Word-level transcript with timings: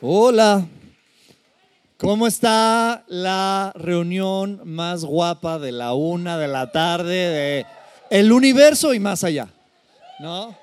Hola. 0.00 0.64
¿Cómo 1.96 2.28
está 2.28 3.04
la 3.08 3.72
reunión 3.74 4.60
más 4.64 5.04
guapa 5.04 5.58
de 5.58 5.72
la 5.72 5.94
una 5.94 6.38
de 6.38 6.46
la 6.46 6.70
tarde 6.70 7.12
de 7.12 7.66
el 8.08 8.30
universo 8.30 8.94
y 8.94 9.00
más 9.00 9.24
allá? 9.24 9.52
¿No? 10.20 10.56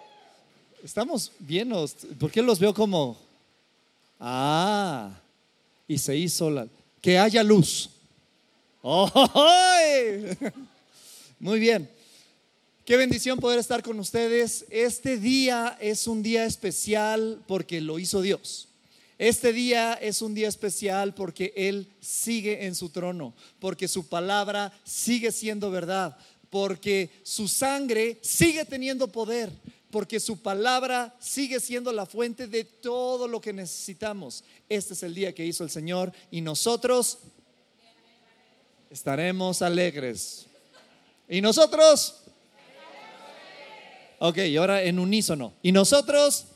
Estamos 0.82 1.34
bien, 1.40 1.74
¿por 2.18 2.32
qué 2.32 2.42
los 2.42 2.60
veo 2.60 2.74
como 2.74 3.18
Ah, 4.22 5.12
y 5.86 5.98
se 5.98 6.16
hizo 6.16 6.50
la 6.50 6.68
que 7.02 7.20
haya 7.20 7.44
luz. 7.44 7.90
Muy 11.40 11.60
bien. 11.60 11.90
Qué 12.86 12.96
bendición 12.96 13.40
poder 13.40 13.60
estar 13.60 13.84
con 13.84 14.00
ustedes. 14.00 14.66
Este 14.70 15.18
día 15.18 15.78
es 15.82 16.08
un 16.08 16.24
día 16.24 16.46
especial 16.46 17.42
porque 17.48 17.82
lo 17.82 18.00
hizo 18.00 18.22
Dios. 18.22 18.70
Este 19.18 19.54
día 19.54 19.94
es 19.94 20.22
un 20.22 20.34
día 20.34 20.50
especial 20.50 21.14
porque 21.14 21.54
Él 21.56 21.88
sigue 22.02 22.66
en 22.66 22.76
su 22.76 22.90
trono, 22.90 23.34
porque 23.60 23.88
su 23.88 24.08
palabra 24.08 24.74
sigue 24.84 25.32
siendo 25.32 25.72
verdad, 25.72 26.18
porque 26.50 27.10
su 27.24 27.48
sangre 27.48 28.20
sigue 28.22 28.66
teniendo 28.66 29.08
poder, 29.08 29.52
porque 29.90 30.20
su 30.20 30.42
palabra 30.42 31.16
sigue 31.20 31.62
siendo 31.62 31.94
la 31.94 32.06
fuente 32.06 32.48
de 32.48 32.66
todo 32.66 33.30
lo 33.30 33.40
que 33.40 33.54
necesitamos. 33.54 34.44
Este 34.68 34.94
es 34.94 35.04
el 35.04 35.14
día 35.14 35.34
que 35.34 35.46
hizo 35.46 35.64
el 35.64 35.70
Señor 35.70 36.12
y 36.30 36.42
nosotros 36.42 37.20
estaremos 38.90 39.62
alegres. 39.62 40.46
¿Y 41.30 41.40
nosotros? 41.40 42.22
Ok, 44.20 44.38
y 44.40 44.58
ahora 44.58 44.84
en 44.84 45.00
unísono. 45.00 45.54
¿Y 45.62 45.72
nosotros? 45.72 46.48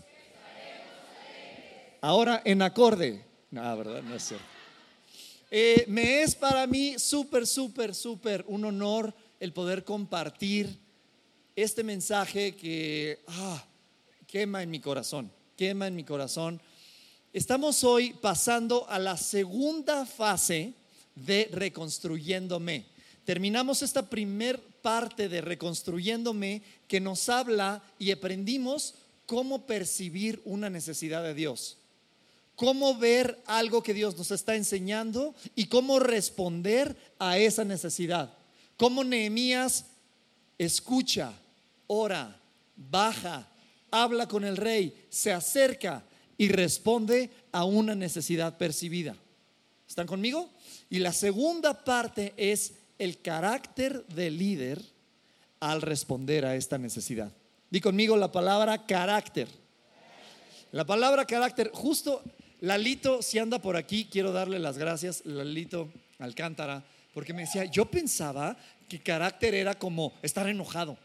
Ahora 2.02 2.42
en 2.46 2.62
acorde. 2.62 3.26
No, 3.52 3.78
¿verdad? 3.78 4.02
No 4.04 4.16
es 4.16 4.24
cierto. 4.24 4.46
Eh, 5.52 5.86
me 5.88 6.22
es 6.22 6.36
para 6.36 6.66
mí 6.68 6.98
súper, 6.98 7.46
súper, 7.46 7.94
súper 7.94 8.46
un 8.48 8.64
honor 8.66 9.14
el 9.40 9.52
poder 9.52 9.84
compartir 9.84 10.78
este 11.56 11.84
mensaje 11.84 12.56
que 12.56 13.20
ah, 13.28 13.66
quema 14.28 14.62
en 14.64 14.70
mi 14.70 14.80
corazón, 14.80 15.32
quema 15.58 15.88
en 15.88 15.96
mi 15.96 16.04
corazón. 16.04 16.62
Estamos 17.34 17.84
hoy 17.84 18.14
pasando 18.14 18.88
a 18.90 19.00
la 19.00 19.18
segunda 19.18 20.06
fase 20.06 20.74
de 21.16 21.50
reconstruyéndome. 21.52 22.86
Terminamos 23.26 23.82
esta 23.82 24.10
primer 24.10 24.60
parte 24.60 25.28
de 25.28 25.42
reconstruyéndome 25.42 26.62
que 26.88 27.02
nos 27.02 27.28
habla 27.28 27.84
y 27.98 28.12
aprendimos 28.12 28.96
cómo 29.26 29.66
percibir 29.66 30.42
una 30.46 30.70
necesidad 30.70 31.24
de 31.24 31.34
Dios 31.34 31.80
cómo 32.60 32.94
ver 32.94 33.42
algo 33.46 33.82
que 33.82 33.94
Dios 33.94 34.18
nos 34.18 34.32
está 34.32 34.54
enseñando 34.54 35.34
y 35.56 35.68
cómo 35.68 35.98
responder 35.98 36.94
a 37.18 37.38
esa 37.38 37.64
necesidad. 37.64 38.34
Cómo 38.76 39.06
Nehemías 39.06 39.86
escucha, 40.58 41.32
ora, 41.88 42.38
baja, 42.76 43.48
habla 43.90 44.28
con 44.28 44.44
el 44.44 44.58
rey, 44.58 45.06
se 45.08 45.32
acerca 45.32 46.04
y 46.38 46.50
responde 46.50 47.30
a 47.54 47.64
una 47.64 47.96
necesidad 47.96 48.58
percibida. 48.58 49.16
¿Están 49.88 50.06
conmigo? 50.06 50.50
Y 50.90 51.00
la 51.00 51.14
segunda 51.14 51.86
parte 51.86 52.34
es 52.36 52.74
el 52.98 53.22
carácter 53.22 54.06
del 54.08 54.38
líder 54.38 54.82
al 55.62 55.82
responder 55.82 56.46
a 56.46 56.58
esta 56.58 56.78
necesidad. 56.78 57.32
Di 57.70 57.80
conmigo 57.80 58.18
la 58.18 58.34
palabra 58.34 58.86
carácter. 58.86 59.48
La 60.74 60.86
palabra 60.86 61.26
carácter, 61.26 61.72
justo 61.74 62.22
Lalito, 62.62 63.22
si 63.22 63.40
anda 63.40 63.60
por 63.60 63.76
aquí, 63.78 64.08
quiero 64.12 64.32
darle 64.32 64.60
las 64.60 64.78
gracias, 64.78 65.22
Lalito 65.26 65.90
Alcántara, 66.20 66.84
porque 67.14 67.34
me 67.34 67.42
decía, 67.42 67.66
yo 67.66 67.86
pensaba 67.86 68.58
que 68.88 69.00
carácter 69.00 69.56
era 69.56 69.78
como 69.78 70.14
estar 70.22 70.48
enojado. 70.48 70.98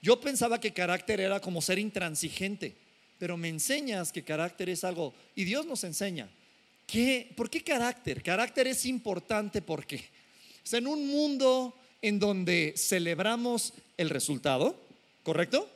Yo 0.00 0.20
pensaba 0.20 0.60
que 0.60 0.72
carácter 0.72 1.20
era 1.20 1.40
como 1.40 1.62
ser 1.62 1.78
intransigente, 1.78 2.74
pero 3.18 3.36
me 3.36 3.48
enseñas 3.48 4.12
que 4.12 4.22
carácter 4.22 4.68
es 4.68 4.84
algo, 4.84 5.14
y 5.34 5.44
Dios 5.44 5.66
nos 5.66 5.84
enseña. 5.84 6.28
¿Qué, 6.86 7.32
¿Por 7.36 7.48
qué 7.48 7.62
carácter? 7.62 8.22
Carácter 8.22 8.66
es 8.66 8.84
importante 8.84 9.62
porque 9.62 10.04
o 10.72 10.76
en 10.76 10.86
un 10.86 11.06
mundo 11.08 11.74
en 12.00 12.18
donde 12.18 12.74
celebramos 12.76 13.74
el 13.96 14.10
resultado, 14.10 14.80
¿correcto? 15.22 15.68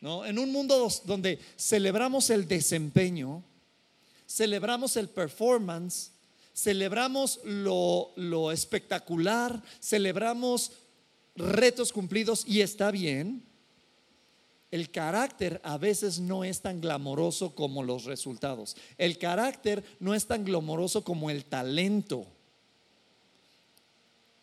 ¿No? 0.00 0.24
En 0.24 0.38
un 0.38 0.52
mundo 0.52 0.88
donde 1.04 1.38
celebramos 1.56 2.30
el 2.30 2.48
desempeño, 2.48 3.42
celebramos 4.26 4.96
el 4.96 5.08
performance, 5.08 6.10
celebramos 6.54 7.40
lo, 7.44 8.50
espectacular, 8.50 9.62
celebramos 9.80 10.72
retos 11.36 11.92
cumplidos 11.92 12.44
y 12.46 12.60
está 12.60 12.90
bien. 12.90 13.44
El 14.70 14.90
carácter 14.90 15.60
a 15.62 15.78
veces 15.78 16.18
no 16.18 16.44
es 16.44 16.60
tan 16.60 16.80
glamoroso 16.80 17.54
como 17.54 17.82
los 17.82 18.04
resultados. 18.04 18.76
El 18.98 19.16
carácter 19.16 19.84
no 20.00 20.14
es 20.14 20.26
tan 20.26 20.44
glamoroso 20.44 21.04
como 21.04 21.30
el 21.30 21.44
talento. 21.44 22.26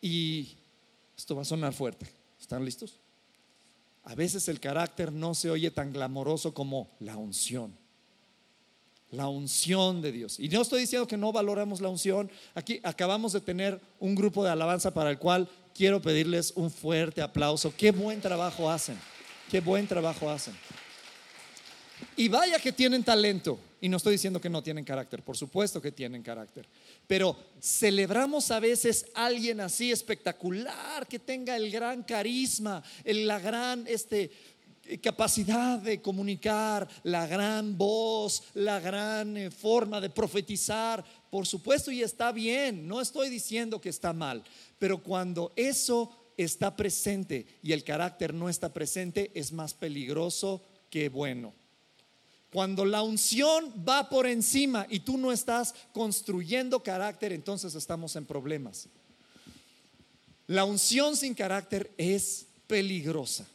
Y 0.01 0.55
esto 1.17 1.35
va 1.35 1.41
a 1.41 1.45
sonar 1.45 1.73
fuerte. 1.73 2.07
¿Están 2.39 2.63
listos? 2.63 2.99
A 4.05 4.15
veces 4.15 4.47
el 4.47 4.59
carácter 4.59 5.11
no 5.11 5.35
se 5.35 5.49
oye 5.49 5.71
tan 5.71 5.91
glamoroso 5.91 6.53
como 6.53 6.89
la 6.99 7.17
unción 7.17 7.82
la 9.13 9.27
unción 9.27 10.01
de 10.01 10.11
Dios. 10.11 10.39
Y 10.39 10.49
no 10.49 10.61
estoy 10.61 10.81
diciendo 10.81 11.07
que 11.07 11.17
no 11.17 11.31
valoramos 11.31 11.81
la 11.81 11.89
unción. 11.89 12.29
Aquí 12.55 12.79
acabamos 12.83 13.33
de 13.33 13.41
tener 13.41 13.79
un 13.99 14.15
grupo 14.15 14.43
de 14.43 14.49
alabanza 14.49 14.93
para 14.93 15.11
el 15.11 15.19
cual 15.19 15.47
quiero 15.73 16.01
pedirles 16.01 16.51
un 16.55 16.71
fuerte 16.71 17.21
aplauso. 17.21 17.73
Qué 17.77 17.91
buen 17.91 18.21
trabajo 18.21 18.69
hacen. 18.69 18.97
Qué 19.51 19.61
buen 19.61 19.87
trabajo 19.87 20.29
hacen. 20.29 20.55
Y 22.15 22.27
vaya 22.27 22.59
que 22.59 22.71
tienen 22.71 23.03
talento. 23.03 23.59
Y 23.81 23.89
no 23.89 23.97
estoy 23.97 24.13
diciendo 24.13 24.39
que 24.39 24.49
no 24.49 24.63
tienen 24.63 24.85
carácter, 24.85 25.21
por 25.23 25.35
supuesto 25.35 25.81
que 25.81 25.91
tienen 25.91 26.23
carácter. 26.23 26.65
Pero 27.05 27.35
celebramos 27.59 28.49
a 28.49 28.61
veces 28.61 29.07
a 29.13 29.25
alguien 29.25 29.59
así 29.59 29.91
espectacular, 29.91 31.05
que 31.05 31.19
tenga 31.19 31.57
el 31.57 31.69
gran 31.69 32.03
carisma, 32.03 32.81
la 33.03 33.39
gran 33.39 33.85
este, 33.87 34.31
capacidad 35.01 35.79
de 35.79 36.01
comunicar, 36.01 36.87
la 37.03 37.25
gran 37.25 37.77
voz, 37.77 38.43
la 38.53 38.79
gran 38.79 39.37
eh, 39.37 39.51
forma 39.51 40.01
de 40.01 40.09
profetizar, 40.09 41.03
por 41.29 41.47
supuesto, 41.47 41.91
y 41.91 42.01
está 42.01 42.31
bien, 42.31 42.87
no 42.87 43.01
estoy 43.01 43.29
diciendo 43.29 43.79
que 43.79 43.89
está 43.89 44.13
mal, 44.13 44.43
pero 44.77 45.01
cuando 45.01 45.53
eso 45.55 46.11
está 46.37 46.75
presente 46.75 47.45
y 47.61 47.71
el 47.71 47.83
carácter 47.83 48.33
no 48.33 48.49
está 48.49 48.73
presente, 48.73 49.31
es 49.33 49.51
más 49.51 49.73
peligroso 49.73 50.61
que 50.89 51.09
bueno. 51.09 51.53
Cuando 52.51 52.85
la 52.85 53.01
unción 53.01 53.73
va 53.87 54.09
por 54.09 54.27
encima 54.27 54.85
y 54.89 54.99
tú 54.99 55.17
no 55.17 55.31
estás 55.31 55.73
construyendo 55.91 56.83
carácter, 56.83 57.33
entonces 57.33 57.73
estamos 57.73 58.15
en 58.15 58.25
problemas. 58.25 58.87
La 60.45 60.65
unción 60.65 61.15
sin 61.15 61.33
carácter 61.33 61.91
es 61.97 62.45
peligrosa. 62.67 63.47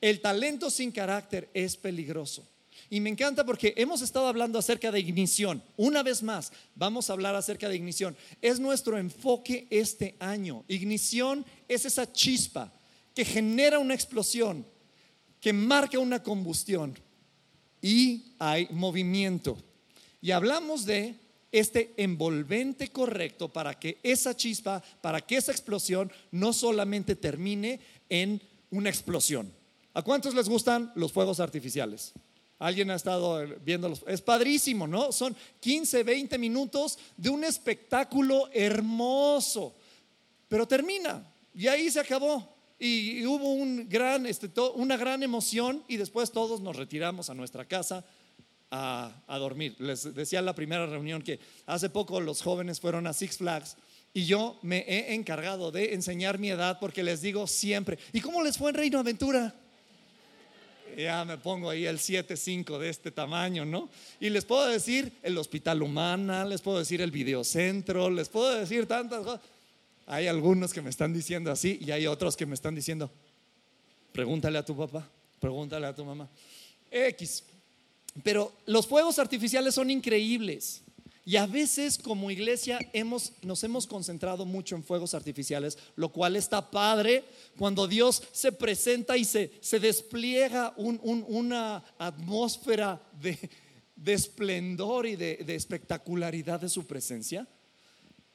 El 0.00 0.20
talento 0.20 0.70
sin 0.70 0.92
carácter 0.92 1.50
es 1.54 1.76
peligroso. 1.76 2.46
Y 2.90 3.00
me 3.00 3.10
encanta 3.10 3.44
porque 3.44 3.74
hemos 3.76 4.00
estado 4.00 4.28
hablando 4.28 4.58
acerca 4.58 4.90
de 4.90 5.00
ignición. 5.00 5.62
Una 5.76 6.02
vez 6.02 6.22
más, 6.22 6.52
vamos 6.74 7.10
a 7.10 7.12
hablar 7.12 7.34
acerca 7.34 7.68
de 7.68 7.76
ignición. 7.76 8.16
Es 8.40 8.60
nuestro 8.60 8.96
enfoque 8.96 9.66
este 9.70 10.16
año. 10.20 10.64
Ignición 10.68 11.44
es 11.66 11.84
esa 11.84 12.10
chispa 12.10 12.72
que 13.14 13.24
genera 13.24 13.78
una 13.78 13.94
explosión, 13.94 14.64
que 15.40 15.52
marca 15.52 15.98
una 15.98 16.22
combustión 16.22 16.98
y 17.82 18.34
hay 18.38 18.68
movimiento. 18.70 19.58
Y 20.22 20.30
hablamos 20.30 20.86
de 20.86 21.14
este 21.52 21.92
envolvente 21.96 22.88
correcto 22.88 23.52
para 23.52 23.78
que 23.78 23.98
esa 24.02 24.36
chispa, 24.36 24.82
para 25.00 25.20
que 25.20 25.36
esa 25.36 25.52
explosión 25.52 26.10
no 26.30 26.52
solamente 26.52 27.16
termine 27.16 27.80
en 28.08 28.40
una 28.70 28.88
explosión, 28.88 29.52
¿A 29.94 30.02
cuántos 30.02 30.34
les 30.34 30.48
gustan 30.48 30.92
los 30.94 31.12
fuegos 31.12 31.40
artificiales? 31.40 32.12
Alguien 32.58 32.90
ha 32.90 32.96
estado 32.96 33.46
viéndolos. 33.64 34.04
Es 34.06 34.20
padrísimo, 34.20 34.86
¿no? 34.86 35.12
Son 35.12 35.34
15, 35.60 36.02
20 36.02 36.38
minutos 36.38 36.98
de 37.16 37.30
un 37.30 37.44
espectáculo 37.44 38.48
hermoso. 38.52 39.74
Pero 40.48 40.66
termina 40.66 41.24
y 41.54 41.68
ahí 41.68 41.90
se 41.90 42.00
acabó. 42.00 42.56
Y, 42.80 43.24
hubo 43.26 43.64
este, 44.26 44.48
una 44.74 44.96
gran 44.96 45.22
emoción 45.22 45.82
y 45.88 45.96
después 45.96 46.30
todos 46.30 46.60
nos 46.60 46.76
retiramos 46.76 47.30
a 47.30 47.34
nuestra 47.34 47.64
casa 47.64 48.04
a, 48.70 49.22
a, 49.26 49.38
dormir. 49.38 49.76
Les 49.78 50.14
decía 50.14 50.38
en 50.40 50.46
la 50.46 50.54
primera 50.54 50.86
reunión 50.86 51.22
que 51.22 51.40
hace 51.66 51.90
poco 51.90 52.20
los 52.20 52.42
jóvenes 52.42 52.80
fueron 52.80 53.06
a 53.06 53.12
Six 53.12 53.38
Flags 53.38 53.76
y 54.14 54.26
yo 54.26 54.58
me 54.62 54.78
he 54.80 55.14
encargado 55.14 55.70
de 55.70 55.94
enseñar 55.94 56.38
mi 56.38 56.50
edad 56.50 56.78
porque 56.80 57.02
les 57.02 57.20
digo 57.20 57.46
siempre, 57.46 57.98
¿y 58.12 58.20
cómo 58.20 58.42
les 58.42 58.56
fue 58.56 58.70
en 58.70 58.76
Reino 58.76 58.98
Aventura? 58.98 59.54
Ya 60.96 61.24
me 61.24 61.38
pongo 61.38 61.70
ahí 61.70 61.86
el 61.86 61.98
7.5 61.98 62.78
de 62.78 62.88
este 62.88 63.10
tamaño, 63.10 63.64
¿no? 63.64 63.88
Y 64.20 64.30
les 64.30 64.44
puedo 64.44 64.66
decir 64.66 65.12
el 65.22 65.36
Hospital 65.38 65.82
Humana, 65.82 66.44
les 66.44 66.60
puedo 66.60 66.78
decir 66.78 67.00
el 67.00 67.10
Videocentro, 67.10 68.10
les 68.10 68.28
puedo 68.28 68.54
decir 68.54 68.86
tantas 68.86 69.24
cosas. 69.24 69.40
Hay 70.06 70.26
algunos 70.26 70.72
que 70.72 70.80
me 70.80 70.90
están 70.90 71.12
diciendo 71.12 71.50
así 71.50 71.78
y 71.80 71.90
hay 71.90 72.06
otros 72.06 72.36
que 72.36 72.46
me 72.46 72.54
están 72.54 72.74
diciendo, 72.74 73.10
pregúntale 74.12 74.58
a 74.58 74.64
tu 74.64 74.76
papá, 74.76 75.08
pregúntale 75.38 75.86
a 75.86 75.94
tu 75.94 76.04
mamá. 76.04 76.28
X. 76.90 77.44
Pero 78.22 78.52
los 78.66 78.86
fuegos 78.86 79.18
artificiales 79.18 79.74
son 79.74 79.90
increíbles. 79.90 80.82
Y 81.28 81.36
a 81.36 81.44
veces 81.44 81.98
como 81.98 82.30
iglesia 82.30 82.78
hemos, 82.94 83.34
nos 83.42 83.62
hemos 83.62 83.86
concentrado 83.86 84.46
mucho 84.46 84.74
en 84.76 84.82
fuegos 84.82 85.12
artificiales, 85.12 85.76
lo 85.94 86.08
cual 86.08 86.36
está 86.36 86.70
padre 86.70 87.22
cuando 87.58 87.86
Dios 87.86 88.22
se 88.32 88.50
presenta 88.50 89.14
y 89.18 89.26
se, 89.26 89.52
se 89.60 89.78
despliega 89.78 90.72
una 90.78 91.84
atmósfera 91.98 93.02
de, 93.20 93.38
esplendor 94.06 95.06
y 95.06 95.16
de, 95.16 95.36
de 95.44 95.54
espectacularidad 95.54 96.60
de 96.60 96.70
su 96.70 96.86
presencia. 96.86 97.46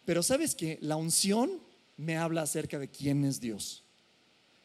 Pero 0.06 0.22
sabes 0.22 0.54
que 0.54 0.78
la 0.80 0.96
unción 0.96 1.64
me 1.98 2.18
habla 2.18 2.44
acerca 2.44 2.78
de 2.78 2.90
quién 2.90 3.26
es 3.26 3.42
Dios. 3.42 3.84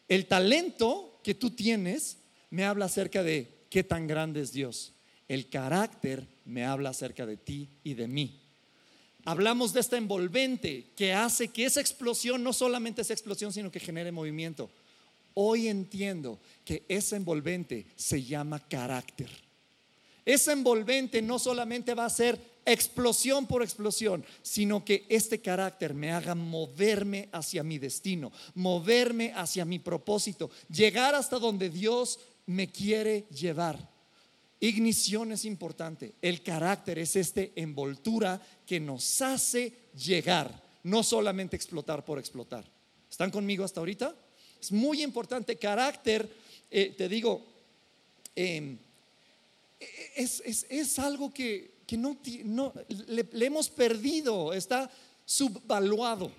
El 0.06 0.26
talento 0.26 1.18
que 1.24 1.32
tú 1.32 1.48
tienes 1.48 2.18
me 2.50 2.66
habla 2.66 2.84
acerca 2.84 3.22
de 3.22 3.64
qué 3.70 3.82
tan 3.82 4.06
grande 4.06 4.42
es 4.42 4.52
Dios. 4.52 4.92
El 5.28 5.48
carácter 5.48 6.26
me 6.46 6.64
habla 6.64 6.90
acerca 6.90 7.26
de 7.26 7.36
ti 7.36 7.68
y 7.84 7.94
de 7.94 8.08
mí. 8.08 8.40
Hablamos 9.24 9.74
de 9.74 9.80
esta 9.80 9.98
envolvente 9.98 10.86
que 10.96 11.12
hace 11.12 11.48
que 11.48 11.66
esa 11.66 11.80
explosión 11.80 12.42
no 12.42 12.54
solamente 12.54 13.04
sea 13.04 13.14
explosión, 13.14 13.52
sino 13.52 13.70
que 13.70 13.78
genere 13.78 14.10
movimiento. 14.10 14.70
Hoy 15.34 15.68
entiendo 15.68 16.40
que 16.64 16.84
esa 16.88 17.16
envolvente 17.16 17.86
se 17.94 18.22
llama 18.22 18.58
carácter. 18.58 19.28
Esa 20.24 20.52
envolvente 20.52 21.20
no 21.20 21.38
solamente 21.38 21.94
va 21.94 22.06
a 22.06 22.10
ser 22.10 22.38
explosión 22.64 23.46
por 23.46 23.62
explosión, 23.62 24.24
sino 24.42 24.84
que 24.84 25.06
este 25.08 25.40
carácter 25.40 25.94
me 25.94 26.12
haga 26.12 26.34
moverme 26.34 27.28
hacia 27.32 27.62
mi 27.62 27.78
destino, 27.78 28.32
moverme 28.54 29.32
hacia 29.34 29.64
mi 29.64 29.78
propósito, 29.78 30.50
llegar 30.70 31.14
hasta 31.14 31.38
donde 31.38 31.70
Dios 31.70 32.18
me 32.46 32.70
quiere 32.70 33.26
llevar. 33.30 33.97
Ignición 34.60 35.32
es 35.32 35.44
importante. 35.44 36.14
El 36.20 36.42
carácter 36.42 36.98
es 36.98 37.14
este 37.16 37.52
envoltura 37.54 38.40
que 38.66 38.80
nos 38.80 39.20
hace 39.22 39.72
llegar, 39.94 40.62
no 40.82 41.02
solamente 41.02 41.56
explotar 41.56 42.04
por 42.04 42.18
explotar. 42.18 42.64
¿Están 43.08 43.30
conmigo 43.30 43.64
hasta 43.64 43.80
ahorita? 43.80 44.14
Es 44.60 44.72
muy 44.72 45.02
importante. 45.02 45.56
Carácter, 45.56 46.28
eh, 46.70 46.94
te 46.96 47.08
digo, 47.08 47.46
em, 48.34 48.78
es, 50.16 50.98
algo 50.98 51.32
que, 51.32 51.78
no, 51.92 52.18
le 52.88 53.46
hemos 53.46 53.68
perdido, 53.68 54.52
está 54.52 54.90
subvaluado, 55.24 56.32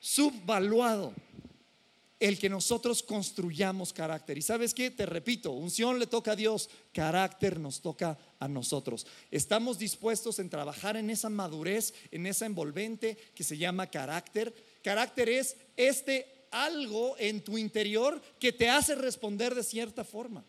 subvaluado 0.00 1.14
el 2.20 2.38
que 2.38 2.48
nosotros 2.48 3.02
construyamos 3.02 3.92
carácter. 3.92 4.38
Y 4.38 4.42
sabes 4.42 4.72
qué, 4.72 4.90
te 4.90 5.06
repito, 5.06 5.52
unción 5.52 5.98
le 5.98 6.06
toca 6.06 6.32
a 6.32 6.36
Dios, 6.36 6.70
carácter 6.92 7.58
nos 7.58 7.80
toca 7.80 8.18
a 8.38 8.48
nosotros. 8.48 9.06
Estamos 9.30 9.78
dispuestos 9.78 10.38
en 10.38 10.48
trabajar 10.48 10.96
en 10.96 11.10
esa 11.10 11.28
madurez, 11.28 11.92
en 12.10 12.26
esa 12.26 12.46
envolvente 12.46 13.16
que 13.34 13.44
se 13.44 13.58
llama 13.58 13.90
carácter. 13.90 14.54
Carácter 14.82 15.28
es 15.28 15.56
este 15.76 16.26
algo 16.50 17.16
en 17.18 17.40
tu 17.40 17.58
interior 17.58 18.20
que 18.38 18.52
te 18.52 18.70
hace 18.70 18.94
responder 18.94 19.54
de 19.54 19.64
cierta 19.64 20.04
forma, 20.04 20.44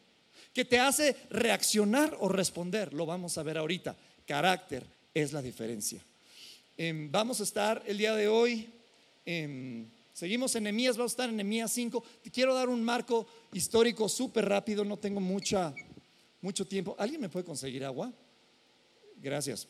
que 0.54 0.66
te 0.66 0.80
hace 0.80 1.16
reaccionar 1.32 2.16
o 2.20 2.30
responder. 2.30 2.94
Lo 2.94 3.06
vamos 3.06 3.38
a 3.38 3.44
ver 3.44 3.58
ahorita. 3.58 3.96
Carácter 4.28 4.84
es 5.14 5.34
la 5.34 5.42
diferencia. 5.42 6.00
Em, 6.78 7.12
vamos 7.12 7.40
a 7.40 7.44
estar 7.44 7.82
el 7.88 7.98
día 7.98 8.14
de 8.16 8.28
hoy. 8.28 8.70
en 9.28 9.95
Seguimos 10.16 10.56
en 10.56 10.64
Nehemías, 10.64 10.96
vamos 10.96 11.12
a 11.12 11.16
estar 11.16 11.30
en 11.30 11.36
Nehemías 11.36 11.74
5. 11.74 12.02
Te 12.24 12.32
quiero 12.32 12.54
dar 12.54 12.70
un 12.70 12.82
marco 12.82 13.28
histórico 13.52 14.08
súper 14.08 14.48
rápido, 14.48 14.86
no 14.86 14.96
tengo 14.96 15.20
mucha, 15.20 15.76
mucho 16.40 16.66
tiempo. 16.66 16.96
¿Alguien 16.98 17.20
me 17.20 17.28
puede 17.28 17.44
conseguir 17.44 17.84
agua? 17.84 18.14
Gracias. 19.18 19.68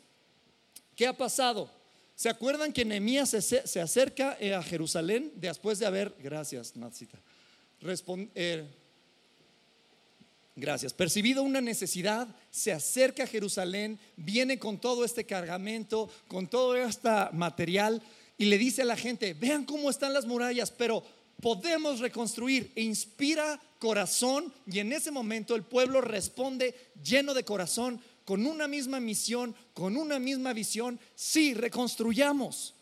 ¿Qué 0.96 1.08
ha 1.08 1.18
pasado? 1.18 1.68
¿Se 2.16 2.30
acuerdan 2.30 2.72
que 2.72 2.86
Nehemías 2.86 3.32
se, 3.32 3.82
acerca 3.82 4.38
eh, 4.40 4.54
a 4.54 4.62
Jerusalén 4.62 5.32
después 5.36 5.80
de 5.80 5.88
haber, 5.88 6.16
gracias, 6.20 6.76
Natsita, 6.76 7.18
eh, 8.36 8.68
gracias, 10.56 10.94
percibido 10.94 11.42
una 11.42 11.60
necesidad, 11.60 12.28
se 12.52 12.72
acerca 12.72 13.24
a 13.24 13.28
Jerusalén, 13.28 13.98
viene 14.16 14.60
con 14.60 14.78
todo 14.78 15.06
este 15.06 15.26
cargamento, 15.26 16.08
con 16.28 16.48
todo 16.48 16.76
este 16.76 17.10
material 17.34 18.00
y 18.38 18.46
le 18.46 18.58
dice 18.58 18.82
a 18.82 18.86
la 18.86 18.98
gente, 18.98 19.34
vean 19.34 19.66
cómo 19.66 19.90
están 19.90 20.14
las 20.14 20.26
murallas, 20.26 20.72
pero 20.72 21.04
podemos 21.42 22.00
reconstruir 22.00 22.72
e 22.76 22.82
inspira 22.82 23.60
corazón 23.80 24.54
y 24.66 24.80
en 24.80 24.94
ese 24.94 25.12
momento 25.12 25.56
el 25.56 25.64
pueblo 25.64 26.02
responde 26.02 26.76
lleno 27.04 27.34
de 27.34 27.44
corazón, 27.44 28.02
con 28.26 28.46
una 28.48 28.68
misma 28.68 29.00
misión, 29.00 29.56
con 29.74 29.96
una 29.96 30.18
misma 30.18 30.52
visión, 30.54 31.00
sí, 31.14 31.54
reconstruyamos. 31.54 32.74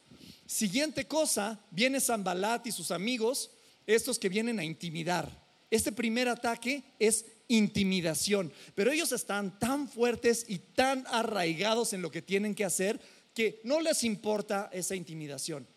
Siguiente 0.45 1.05
cosa, 1.05 1.59
viene 1.71 1.99
Zambalat 1.99 2.65
y 2.67 2.71
sus 2.71 2.91
amigos, 2.91 3.51
estos 3.85 4.17
que 4.17 4.29
vienen 4.29 4.59
a 4.59 4.63
intimidar. 4.63 5.43
Este 5.69 5.91
primer 5.91 6.29
ataque 6.29 6.83
es 6.99 7.25
intimidación, 7.47 8.53
pero 8.75 8.91
ellos 8.91 9.11
están 9.11 9.59
tan 9.59 9.89
fuertes 9.89 10.45
y 10.47 10.59
tan 10.59 11.05
arraigados 11.07 11.93
en 11.93 12.01
lo 12.01 12.11
que 12.11 12.21
tienen 12.21 12.55
que 12.55 12.63
hacer 12.63 13.01
que 13.33 13.61
no 13.63 13.81
les 13.81 14.03
importa 14.03 14.69
esa 14.71 14.95
intimidación. 14.95 15.67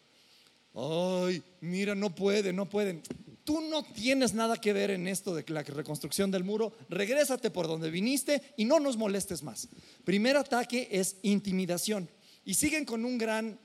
Ay, 0.74 1.42
mira, 1.60 1.94
no 1.94 2.14
pueden, 2.14 2.56
no 2.56 2.68
pueden. 2.68 3.02
Tú 3.44 3.60
no 3.60 3.82
tienes 3.82 4.34
nada 4.34 4.60
que 4.60 4.72
ver 4.72 4.90
en 4.90 5.06
esto 5.06 5.34
de 5.34 5.44
la 5.48 5.62
reconstrucción 5.62 6.30
del 6.30 6.44
muro. 6.44 6.72
Regrésate 6.88 7.50
por 7.50 7.66
donde 7.66 7.90
viniste 7.90 8.42
y 8.56 8.64
no 8.64 8.80
nos 8.80 8.96
molestes 8.96 9.42
más. 9.42 9.68
Primer 10.04 10.36
ataque 10.36 10.88
es 10.90 11.16
intimidación. 11.22 12.10
Y 12.44 12.54
siguen 12.54 12.84
con 12.84 13.04
un 13.04 13.16
gran 13.18 13.58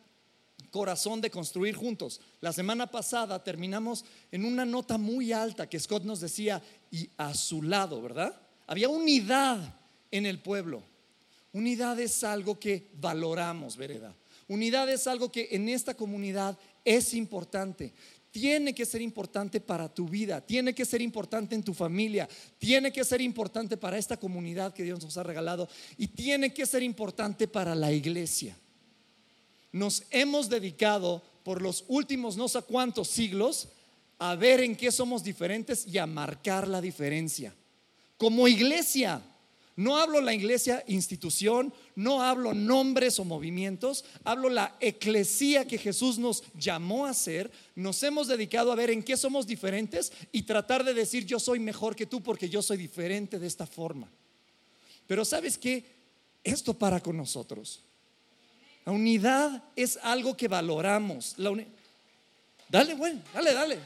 corazón 0.69 1.19
de 1.19 1.29
construir 1.29 1.75
juntos. 1.75 2.21
La 2.39 2.53
semana 2.53 2.87
pasada 2.87 3.43
terminamos 3.43 4.05
en 4.31 4.45
una 4.45 4.65
nota 4.65 4.97
muy 4.97 5.33
alta 5.33 5.67
que 5.67 5.79
Scott 5.79 6.03
nos 6.03 6.21
decía, 6.21 6.61
y 6.89 7.09
a 7.17 7.33
su 7.33 7.61
lado, 7.61 8.01
¿verdad? 8.01 8.39
Había 8.67 8.89
unidad 8.89 9.79
en 10.11 10.25
el 10.25 10.39
pueblo. 10.39 10.83
Unidad 11.53 11.99
es 11.99 12.23
algo 12.23 12.59
que 12.59 12.89
valoramos, 12.93 13.75
vereda. 13.75 14.15
Unidad 14.47 14.89
es 14.89 15.07
algo 15.07 15.31
que 15.31 15.49
en 15.51 15.69
esta 15.69 15.95
comunidad 15.95 16.57
es 16.85 17.13
importante. 17.13 17.93
Tiene 18.31 18.73
que 18.73 18.85
ser 18.85 19.01
importante 19.01 19.59
para 19.59 19.93
tu 19.93 20.07
vida, 20.07 20.39
tiene 20.39 20.73
que 20.73 20.85
ser 20.85 21.01
importante 21.01 21.53
en 21.53 21.63
tu 21.63 21.73
familia, 21.73 22.29
tiene 22.57 22.91
que 22.91 23.03
ser 23.03 23.19
importante 23.19 23.75
para 23.75 23.97
esta 23.97 24.15
comunidad 24.15 24.73
que 24.73 24.83
Dios 24.83 25.03
nos 25.03 25.17
ha 25.17 25.23
regalado 25.23 25.67
y 25.97 26.07
tiene 26.07 26.53
que 26.53 26.65
ser 26.65 26.81
importante 26.81 27.47
para 27.47 27.75
la 27.75 27.91
iglesia. 27.91 28.57
Nos 29.73 30.03
hemos 30.11 30.49
dedicado 30.49 31.21
por 31.43 31.61
los 31.61 31.83
últimos 31.89 32.37
no 32.37 32.47
sé 32.47 32.61
cuántos 32.61 33.09
siglos 33.09 33.67
a 34.19 34.35
ver 34.35 34.61
en 34.61 34.75
qué 34.75 34.91
somos 34.91 35.23
diferentes 35.23 35.85
y 35.87 35.97
a 35.97 36.05
marcar 36.05 36.67
la 36.67 36.79
diferencia. 36.79 37.53
Como 38.17 38.47
iglesia, 38.47 39.21
no 39.81 39.97
hablo 39.97 40.21
la 40.21 40.35
iglesia 40.35 40.83
institución, 40.85 41.73
no 41.95 42.21
hablo 42.21 42.53
nombres 42.53 43.17
o 43.17 43.25
movimientos, 43.25 44.05
hablo 44.23 44.47
la 44.47 44.75
eclesía 44.79 45.65
que 45.65 45.79
Jesús 45.79 46.19
nos 46.19 46.43
llamó 46.53 47.07
a 47.07 47.15
ser. 47.15 47.49
Nos 47.73 48.03
hemos 48.03 48.27
dedicado 48.27 48.71
a 48.71 48.75
ver 48.75 48.91
en 48.91 49.01
qué 49.01 49.17
somos 49.17 49.47
diferentes 49.47 50.13
y 50.31 50.43
tratar 50.43 50.83
de 50.83 50.93
decir 50.93 51.25
yo 51.25 51.39
soy 51.39 51.59
mejor 51.59 51.95
que 51.95 52.05
tú 52.05 52.21
porque 52.21 52.47
yo 52.47 52.61
soy 52.61 52.77
diferente 52.77 53.39
de 53.39 53.47
esta 53.47 53.65
forma. 53.65 54.07
Pero 55.07 55.25
sabes 55.25 55.57
qué? 55.57 55.83
Esto 56.43 56.75
para 56.75 56.99
con 56.99 57.17
nosotros. 57.17 57.81
La 58.85 58.91
unidad 58.91 59.63
es 59.75 59.97
algo 60.03 60.37
que 60.37 60.47
valoramos. 60.47 61.33
dale, 62.69 62.93
bueno, 62.93 63.19
dale, 63.33 63.51
dale. 63.51 63.79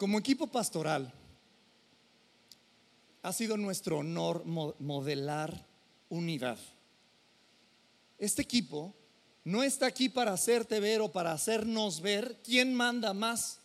Como 0.00 0.18
equipo 0.18 0.46
pastoral, 0.46 1.12
ha 3.20 3.32
sido 3.34 3.58
nuestro 3.58 3.98
honor 3.98 4.46
modelar 4.46 5.66
unidad. 6.08 6.58
Este 8.16 8.40
equipo 8.40 8.94
no 9.44 9.62
está 9.62 9.84
aquí 9.84 10.08
para 10.08 10.32
hacerte 10.32 10.80
ver 10.80 11.02
o 11.02 11.12
para 11.12 11.32
hacernos 11.32 12.00
ver 12.00 12.38
quién 12.42 12.72
manda 12.72 13.12
más, 13.12 13.58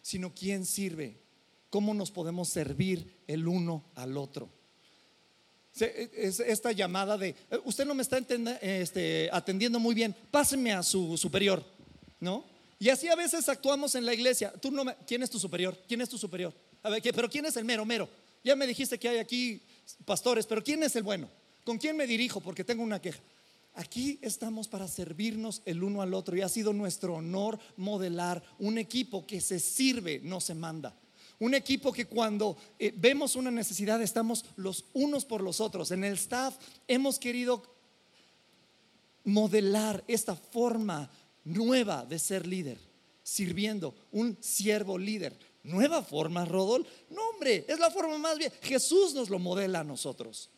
sino 0.00 0.32
quién 0.34 0.64
sirve, 0.64 1.20
cómo 1.68 1.92
nos 1.92 2.10
podemos 2.10 2.48
servir 2.48 3.14
el 3.26 3.46
uno 3.46 3.84
al 3.94 4.16
otro. 4.16 4.48
Es 5.78 6.40
esta 6.40 6.72
llamada 6.72 7.18
de, 7.18 7.36
eh, 7.50 7.60
usted 7.66 7.84
no 7.84 7.94
me 7.94 8.02
está 8.02 8.16
este, 8.62 9.28
atendiendo 9.30 9.78
muy 9.78 9.94
bien, 9.94 10.16
páseme 10.30 10.72
a 10.72 10.82
su 10.82 11.18
superior, 11.18 11.62
¿no? 12.18 12.50
Y 12.82 12.90
así 12.90 13.06
a 13.06 13.14
veces 13.14 13.48
actuamos 13.48 13.94
en 13.94 14.04
la 14.04 14.12
iglesia. 14.12 14.52
Tú 14.60 14.72
no 14.72 14.84
¿Quién 15.06 15.22
es 15.22 15.30
tu 15.30 15.38
superior? 15.38 15.78
¿Quién 15.86 16.00
es 16.00 16.08
tu 16.08 16.18
superior? 16.18 16.52
A 16.82 16.90
ver, 16.90 17.00
pero 17.00 17.30
¿quién 17.30 17.46
es 17.46 17.56
el 17.56 17.64
mero, 17.64 17.84
mero? 17.84 18.08
Ya 18.42 18.56
me 18.56 18.66
dijiste 18.66 18.98
que 18.98 19.08
hay 19.08 19.18
aquí 19.18 19.62
pastores, 20.04 20.46
pero 20.46 20.64
¿quién 20.64 20.82
es 20.82 20.96
el 20.96 21.04
bueno? 21.04 21.28
¿Con 21.62 21.78
quién 21.78 21.96
me 21.96 22.08
dirijo? 22.08 22.40
Porque 22.40 22.64
tengo 22.64 22.82
una 22.82 23.00
queja. 23.00 23.20
Aquí 23.76 24.18
estamos 24.20 24.66
para 24.66 24.88
servirnos 24.88 25.62
el 25.64 25.80
uno 25.80 26.02
al 26.02 26.12
otro 26.12 26.36
y 26.36 26.40
ha 26.40 26.48
sido 26.48 26.72
nuestro 26.72 27.14
honor 27.14 27.56
modelar 27.76 28.42
un 28.58 28.78
equipo 28.78 29.28
que 29.28 29.40
se 29.40 29.60
sirve, 29.60 30.20
no 30.24 30.40
se 30.40 30.56
manda. 30.56 30.92
Un 31.38 31.54
equipo 31.54 31.92
que 31.92 32.06
cuando 32.06 32.56
eh, 32.80 32.92
vemos 32.96 33.36
una 33.36 33.52
necesidad 33.52 34.02
estamos 34.02 34.44
los 34.56 34.86
unos 34.92 35.24
por 35.24 35.40
los 35.40 35.60
otros. 35.60 35.92
En 35.92 36.02
el 36.02 36.14
staff 36.14 36.56
hemos 36.88 37.20
querido 37.20 37.62
modelar 39.24 40.02
esta 40.08 40.34
forma 40.34 41.08
nueva 41.44 42.04
de 42.04 42.18
ser 42.18 42.46
líder, 42.46 42.78
sirviendo, 43.22 43.94
un 44.10 44.36
siervo 44.40 44.98
líder. 44.98 45.38
Nueva 45.62 46.02
forma, 46.02 46.44
Rodol. 46.44 46.86
No, 47.10 47.22
hombre, 47.30 47.64
es 47.68 47.78
la 47.78 47.90
forma 47.90 48.18
más 48.18 48.36
bien. 48.36 48.52
Jesús 48.62 49.14
nos 49.14 49.30
lo 49.30 49.38
modela 49.38 49.80
a 49.80 49.84
nosotros. 49.84 50.50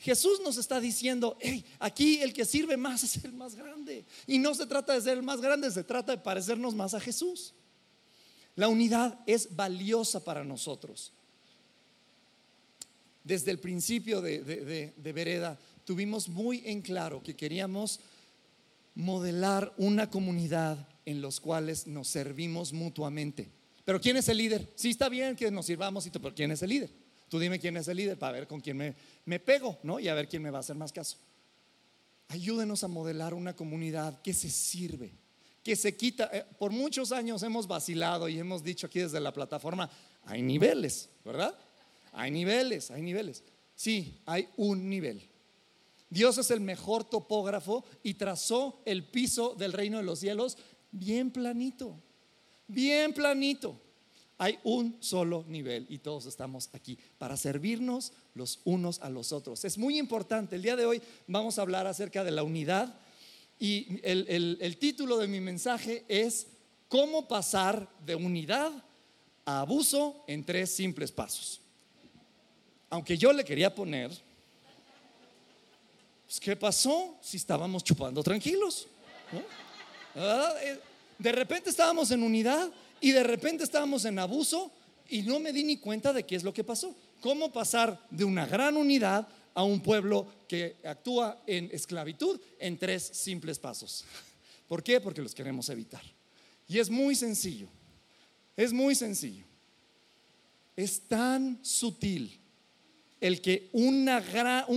Jesús 0.00 0.40
nos 0.42 0.56
está 0.56 0.80
diciendo, 0.80 1.36
hey, 1.40 1.64
aquí 1.78 2.20
el 2.22 2.32
que 2.32 2.46
sirve 2.46 2.76
más 2.76 3.02
es 3.04 3.22
el 3.24 3.32
más 3.32 3.54
grande. 3.54 4.04
Y 4.26 4.38
no 4.38 4.54
se 4.54 4.66
trata 4.66 4.94
de 4.94 5.00
ser 5.00 5.18
el 5.18 5.22
más 5.22 5.40
grande, 5.40 5.70
se 5.70 5.84
trata 5.84 6.12
de 6.12 6.22
parecernos 6.22 6.74
más 6.74 6.94
a 6.94 7.00
Jesús. 7.00 7.54
La 8.56 8.68
unidad 8.68 9.18
es 9.26 9.54
valiosa 9.54 10.24
para 10.24 10.44
nosotros. 10.44 11.12
Desde 13.22 13.50
el 13.50 13.58
principio 13.58 14.20
de, 14.20 14.42
de, 14.96 15.12
Vereda 15.12 15.58
tuvimos 15.84 16.28
muy 16.28 16.62
en 16.64 16.80
claro 16.80 17.22
que 17.22 17.36
queríamos 17.36 18.00
modelar 19.00 19.72
una 19.76 20.10
comunidad 20.10 20.88
en 21.04 21.20
los 21.20 21.40
cuales 21.40 21.86
nos 21.86 22.08
servimos 22.08 22.72
mutuamente. 22.72 23.50
Pero 23.84 24.00
¿quién 24.00 24.16
es 24.16 24.28
el 24.28 24.36
líder? 24.36 24.68
Sí 24.76 24.90
está 24.90 25.08
bien 25.08 25.34
que 25.34 25.50
nos 25.50 25.66
sirvamos, 25.66 26.08
pero 26.12 26.34
¿quién 26.34 26.52
es 26.52 26.62
el 26.62 26.70
líder? 26.70 26.90
Tú 27.28 27.38
dime 27.38 27.58
quién 27.58 27.76
es 27.76 27.88
el 27.88 27.96
líder 27.96 28.18
para 28.18 28.32
ver 28.32 28.46
con 28.46 28.60
quién 28.60 28.76
me, 28.76 28.94
me 29.24 29.40
pego, 29.40 29.78
¿no? 29.82 29.98
Y 29.98 30.08
a 30.08 30.14
ver 30.14 30.28
quién 30.28 30.42
me 30.42 30.50
va 30.50 30.58
a 30.58 30.60
hacer 30.60 30.76
más 30.76 30.92
caso. 30.92 31.16
Ayúdenos 32.28 32.84
a 32.84 32.88
modelar 32.88 33.34
una 33.34 33.56
comunidad 33.56 34.20
que 34.22 34.32
se 34.32 34.50
sirve, 34.50 35.12
que 35.62 35.76
se 35.76 35.96
quita. 35.96 36.30
Eh, 36.32 36.44
por 36.58 36.70
muchos 36.70 37.10
años 37.12 37.42
hemos 37.42 37.66
vacilado 37.66 38.28
y 38.28 38.38
hemos 38.38 38.62
dicho 38.62 38.86
aquí 38.86 39.00
desde 39.00 39.20
la 39.20 39.32
plataforma, 39.32 39.90
hay 40.24 40.42
niveles, 40.42 41.08
¿verdad? 41.24 41.56
Hay 42.12 42.30
niveles, 42.30 42.90
hay 42.90 43.02
niveles. 43.02 43.42
Sí, 43.74 44.20
hay 44.26 44.48
un 44.56 44.88
nivel. 44.88 45.29
Dios 46.10 46.38
es 46.38 46.50
el 46.50 46.60
mejor 46.60 47.04
topógrafo 47.04 47.84
y 48.02 48.14
trazó 48.14 48.82
el 48.84 49.04
piso 49.04 49.54
del 49.54 49.72
reino 49.72 49.98
de 49.98 50.02
los 50.02 50.18
cielos 50.18 50.58
bien 50.90 51.30
planito, 51.30 51.96
bien 52.66 53.14
planito. 53.14 53.80
Hay 54.36 54.58
un 54.64 54.96
solo 55.00 55.44
nivel 55.48 55.86
y 55.88 55.98
todos 55.98 56.26
estamos 56.26 56.70
aquí 56.72 56.98
para 57.18 57.36
servirnos 57.36 58.12
los 58.34 58.60
unos 58.64 58.98
a 59.00 59.10
los 59.10 59.32
otros. 59.32 59.64
Es 59.64 59.76
muy 59.76 59.98
importante. 59.98 60.56
El 60.56 60.62
día 60.62 60.76
de 60.76 60.86
hoy 60.86 61.02
vamos 61.26 61.58
a 61.58 61.62
hablar 61.62 61.86
acerca 61.86 62.24
de 62.24 62.30
la 62.30 62.42
unidad 62.42 62.98
y 63.58 64.00
el, 64.02 64.76
título 64.78 65.18
de 65.18 65.28
mi 65.28 65.38
mensaje 65.38 66.04
es 66.08 66.46
¿Cómo 66.88 67.28
pasar 67.28 67.86
de 68.04 68.14
unidad 68.14 68.72
a 69.44 69.60
abuso 69.60 70.24
en 70.26 70.42
tres 70.42 70.70
simples 70.70 71.12
pasos? 71.12 71.60
Aunque 72.88 73.18
yo 73.18 73.34
le 73.34 73.44
quería 73.44 73.74
poner, 73.74 74.10
pues, 76.30 76.38
¿qué 76.38 76.54
pasó 76.54 77.18
si 77.20 77.38
estábamos 77.38 77.82
chupando 77.82 78.22
tranquilos? 78.22 78.86
Eh, 80.14 80.78
de 81.18 81.32
repente 81.32 81.70
estábamos 81.70 82.08
en 82.12 82.22
unidad 82.22 82.70
y 83.00 83.10
de 83.10 83.24
repente 83.24 83.64
estábamos 83.64 84.04
en 84.04 84.16
abuso 84.16 84.70
y 85.08 85.22
no 85.22 85.40
me 85.40 85.52
di 85.52 85.64
ni 85.64 85.78
cuenta 85.78 86.12
de 86.12 86.24
qué 86.24 86.36
es 86.36 86.44
lo 86.44 86.54
que 86.54 86.62
pasó. 86.62 86.94
¿Cómo 87.20 87.52
pasar 87.52 88.00
de 88.10 88.22
una 88.22 88.46
gran 88.46 88.76
unidad 88.76 89.26
a 89.54 89.64
un 89.64 89.80
pueblo 89.80 90.24
que 90.46 90.76
actúa 90.84 91.42
en 91.48 91.68
esclavitud 91.72 92.40
en 92.60 92.78
tres 92.78 93.02
simples 93.02 93.58
pasos? 93.58 94.04
¿Por 94.68 94.84
qué? 94.84 95.00
Porque 95.00 95.22
los 95.22 95.34
queremos 95.34 95.68
evitar. 95.68 96.02
Y 96.68 96.78
es 96.78 96.90
muy 96.90 97.16
sencillo. 97.16 97.66
Es 98.56 98.72
muy 98.72 98.94
sencillo. 98.94 99.46
Es 100.76 101.00
tan 101.08 101.58
sutil 101.64 102.39
el 103.20 103.40
que 103.40 103.68
un 103.72 104.06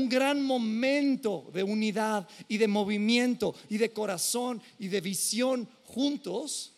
gran 0.09 0.41
momento 0.41 1.49
de 1.53 1.63
unidad 1.63 2.27
y 2.47 2.57
de 2.57 2.67
movimiento 2.67 3.55
y 3.69 3.77
de 3.77 3.91
corazón 3.91 4.61
y 4.79 4.89
de 4.89 5.01
visión 5.01 5.67
juntos 5.85 6.73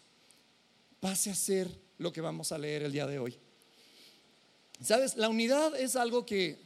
pase 0.99 1.31
a 1.31 1.35
ser 1.35 1.69
lo 1.97 2.11
que 2.11 2.21
vamos 2.21 2.51
a 2.51 2.57
leer 2.57 2.83
el 2.83 2.91
día 2.91 3.07
de 3.07 3.19
hoy. 3.19 3.37
Sabes, 4.81 5.15
la 5.15 5.29
unidad 5.29 5.79
es 5.79 5.95
algo 5.95 6.25
que 6.25 6.57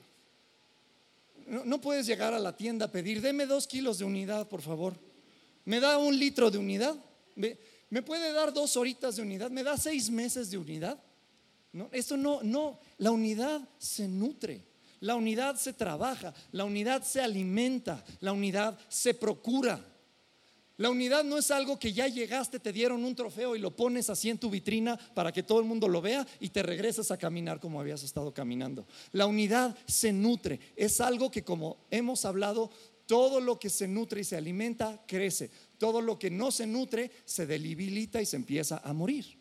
no, 1.47 1.81
puedes 1.81 2.05
llegar 2.05 2.33
a 2.33 2.39
la 2.39 2.55
tienda 2.55 2.85
a 2.85 2.91
pedir, 2.91 3.21
deme 3.21 3.45
dos 3.45 3.65
kilos 3.65 3.97
de 3.97 4.05
unidad, 4.05 4.47
por 4.47 4.61
favor. 4.61 4.95
¿Me 5.65 5.79
da 5.79 5.97
un 5.97 6.17
litro 6.17 6.51
de 6.51 6.57
unidad? 6.57 6.95
¿Me, 7.35 8.01
puede 8.01 8.31
dar 8.33 8.53
dos 8.53 8.77
horitas 8.77 9.15
de 9.15 9.23
unidad? 9.23 9.49
¿Me 9.49 9.63
da 9.63 9.77
seis 9.77 10.09
meses 10.09 10.51
de 10.51 10.57
unidad? 10.57 11.01
No, 11.71 11.89
eso 11.91 12.17
no, 12.17 12.41
no, 12.43 12.79
la 12.97 13.11
unidad 13.11 13.67
se 13.77 14.07
nutre. 14.07 14.68
La 15.01 15.15
unidad 15.15 15.55
se 15.55 15.73
trabaja, 15.73 16.33
la 16.51 16.65
unidad 16.65 17.03
se 17.03 17.21
alimenta, 17.21 18.03
la 18.19 18.33
unidad 18.33 18.77
se 18.89 19.13
procura. 19.13 19.79
La 20.79 20.89
unidad 20.89 21.25
no 21.25 21.37
es 21.37 21.51
algo 21.51 21.77
que 21.77 21.91
ya 21.91 22.07
llegaste, 22.07 22.57
te 22.57 22.71
dieron 22.71 23.03
un 23.03 23.13
trofeo 23.13 23.53
y 23.53 23.59
lo 23.59 23.75
pones 23.75 24.09
así 24.09 24.29
en 24.29 24.37
tu 24.37 24.49
vitrina 24.49 24.97
para 25.13 25.33
que 25.33 25.43
todo 25.43 25.59
el 25.59 25.65
mundo 25.65 25.89
lo 25.89 26.01
vea 26.01 26.25
y 26.39 26.49
te 26.49 26.63
regresas 26.63 27.11
a 27.11 27.17
caminar 27.17 27.59
como 27.59 27.81
habías 27.81 28.01
estado 28.03 28.33
caminando. 28.33 28.87
La 29.11 29.25
unidad 29.25 29.77
se 29.85 30.13
nutre, 30.13 30.59
es 30.77 31.01
algo 31.01 31.29
que 31.31 31.43
como 31.43 31.85
hemos 31.91 32.23
hablado, 32.23 32.71
todo 33.05 33.41
lo 33.41 33.59
que 33.59 33.69
se 33.69 33.89
nutre 33.89 34.21
y 34.21 34.23
se 34.23 34.37
alimenta 34.37 35.03
crece, 35.05 35.51
todo 35.77 35.99
lo 35.99 36.17
que 36.17 36.29
no 36.29 36.49
se 36.49 36.65
nutre 36.65 37.11
se 37.25 37.45
debilita 37.45 38.21
y 38.21 38.25
se 38.25 38.37
empieza 38.37 38.77
a 38.81 38.93
morir. 38.93 39.37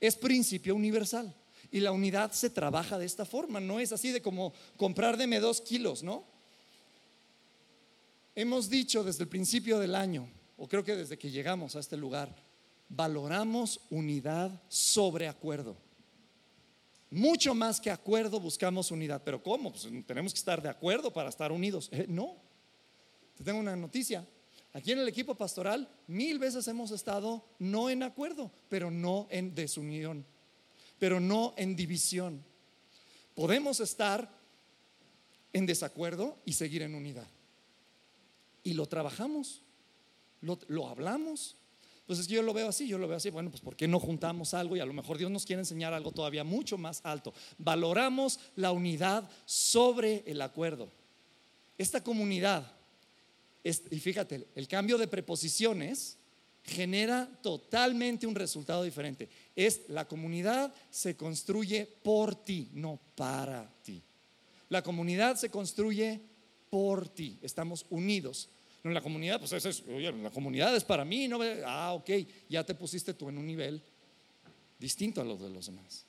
Es 0.00 0.16
principio 0.16 0.74
universal. 0.74 1.34
Y 1.74 1.80
la 1.80 1.90
unidad 1.90 2.30
se 2.30 2.50
trabaja 2.50 2.98
de 2.98 3.04
esta 3.04 3.24
forma, 3.24 3.58
no 3.58 3.80
es 3.80 3.90
así 3.90 4.12
de 4.12 4.22
como 4.22 4.52
comprar 4.76 5.16
deme 5.16 5.40
dos 5.40 5.60
kilos, 5.60 6.04
¿no? 6.04 6.22
Hemos 8.36 8.70
dicho 8.70 9.02
desde 9.02 9.24
el 9.24 9.28
principio 9.28 9.80
del 9.80 9.96
año, 9.96 10.28
o 10.56 10.68
creo 10.68 10.84
que 10.84 10.94
desde 10.94 11.18
que 11.18 11.32
llegamos 11.32 11.74
a 11.74 11.80
este 11.80 11.96
lugar, 11.96 12.32
valoramos 12.88 13.80
unidad 13.90 14.52
sobre 14.68 15.26
acuerdo. 15.26 15.76
Mucho 17.10 17.56
más 17.56 17.80
que 17.80 17.90
acuerdo 17.90 18.38
buscamos 18.38 18.92
unidad. 18.92 19.22
Pero 19.24 19.42
¿cómo? 19.42 19.72
Pues 19.72 19.88
tenemos 20.06 20.32
que 20.32 20.38
estar 20.38 20.62
de 20.62 20.68
acuerdo 20.68 21.12
para 21.12 21.28
estar 21.28 21.50
unidos. 21.50 21.88
Eh, 21.90 22.06
no. 22.08 22.36
Te 23.36 23.42
tengo 23.42 23.58
una 23.58 23.74
noticia. 23.74 24.24
Aquí 24.72 24.92
en 24.92 25.00
el 25.00 25.08
equipo 25.08 25.34
pastoral 25.34 25.88
mil 26.06 26.38
veces 26.38 26.68
hemos 26.68 26.92
estado 26.92 27.44
no 27.58 27.90
en 27.90 28.04
acuerdo, 28.04 28.52
pero 28.68 28.92
no 28.92 29.26
en 29.28 29.56
desunión, 29.56 30.24
pero 31.04 31.20
no 31.20 31.52
en 31.58 31.76
división. 31.76 32.42
Podemos 33.34 33.78
estar 33.80 34.26
en 35.52 35.66
desacuerdo 35.66 36.38
y 36.46 36.54
seguir 36.54 36.80
en 36.80 36.94
unidad. 36.94 37.28
Y 38.62 38.72
lo 38.72 38.86
trabajamos 38.86 39.60
lo, 40.40 40.88
hablamos. 40.88 41.56
Pues 42.06 42.20
es 42.20 42.26
que 42.26 42.32
yo 42.32 42.42
lo 42.42 42.54
veo 42.54 42.70
así, 42.70 42.88
yo 42.88 42.96
lo 42.96 43.06
veo 43.06 43.18
así, 43.18 43.28
bueno, 43.28 43.50
pues 43.50 43.60
¿por 43.60 43.76
qué 43.76 43.86
no 43.86 44.00
juntamos 44.00 44.54
algo? 44.54 44.78
Y 44.78 44.80
a 44.80 44.86
lo 44.86 44.94
mejor 44.94 45.18
Dios 45.18 45.30
nos 45.30 45.44
quiere 45.44 45.60
enseñar 45.60 45.92
algo 45.92 46.10
todavía 46.10 46.42
mucho 46.42 46.78
más 46.78 47.02
alto. 47.04 47.34
Valoramos 47.58 48.40
la 48.56 48.72
unidad 48.72 49.28
sobre 49.44 50.24
el 50.26 50.40
acuerdo. 50.40 50.90
Esta 51.76 52.02
comunidad, 52.02 52.72
y 53.62 54.00
fíjate, 54.00 54.48
el 54.54 54.68
cambio 54.68 54.96
de 54.96 55.06
preposiciones 55.06 56.16
genera 56.64 57.28
totalmente 57.42 58.26
un 58.26 58.34
resultado 58.34 58.82
diferente. 58.82 59.28
Es 59.54 59.82
la 59.88 60.06
comunidad 60.08 60.74
se 60.90 61.16
construye 61.16 61.86
por 61.86 62.34
ti, 62.34 62.70
no 62.72 62.98
para 63.14 63.70
ti. 63.82 64.02
La 64.70 64.82
comunidad 64.82 65.36
se 65.36 65.50
construye 65.50 66.20
por 66.70 67.08
ti. 67.08 67.38
Estamos 67.42 67.84
unidos. 67.90 68.48
No, 68.82 68.90
en 68.90 68.94
la 68.94 69.02
comunidad, 69.02 69.38
pues 69.38 69.52
eso 69.52 69.68
es, 69.68 69.82
oye, 69.88 70.12
la 70.12 70.30
comunidad 70.30 70.74
es 70.74 70.84
para 70.84 71.04
mí, 71.04 71.26
no 71.28 71.38
ah, 71.64 71.94
ok, 71.94 72.10
ya 72.50 72.64
te 72.64 72.74
pusiste 72.74 73.14
tú 73.14 73.28
en 73.28 73.38
un 73.38 73.46
nivel 73.46 73.82
distinto 74.78 75.20
a 75.20 75.24
los 75.24 75.40
de 75.40 75.48
los 75.48 75.66
demás. 75.66 76.04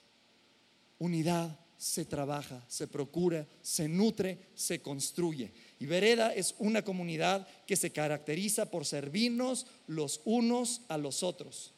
Unidad 0.98 1.58
se 1.78 2.04
trabaja, 2.04 2.64
se 2.68 2.86
procura, 2.86 3.46
se 3.62 3.88
nutre, 3.88 4.48
se 4.54 4.80
construye. 4.80 5.52
Y 5.78 5.86
Vereda 5.86 6.34
es 6.34 6.54
una 6.58 6.82
comunidad 6.82 7.46
que 7.66 7.76
se 7.76 7.90
caracteriza 7.90 8.70
por 8.70 8.86
servirnos 8.86 9.66
los 9.86 10.20
unos 10.24 10.82
a 10.88 10.96
los 10.96 11.22
otros. 11.22 11.72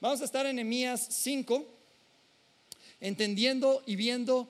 Vamos 0.00 0.20
a 0.20 0.24
estar 0.24 0.46
en 0.46 0.58
Emías 0.58 1.06
5, 1.10 1.66
entendiendo 3.00 3.82
y 3.86 3.96
viendo 3.96 4.48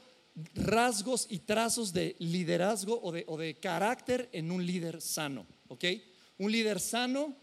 rasgos 0.54 1.26
y 1.30 1.38
trazos 1.38 1.92
de 1.92 2.14
liderazgo 2.18 3.00
o 3.02 3.11
de, 3.11 3.25
o 3.26 3.37
de 3.37 3.54
carácter 3.54 4.28
en 4.32 4.50
un 4.50 4.64
líder 4.64 5.00
sano. 5.00 5.47
¿ok? 5.68 5.85
Un 6.38 6.52
líder 6.52 6.80
sano 6.80 7.35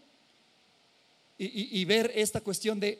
y, 1.38 1.84
ver 1.84 2.12
esta 2.14 2.40
cuestión 2.40 2.80
de 2.80 2.98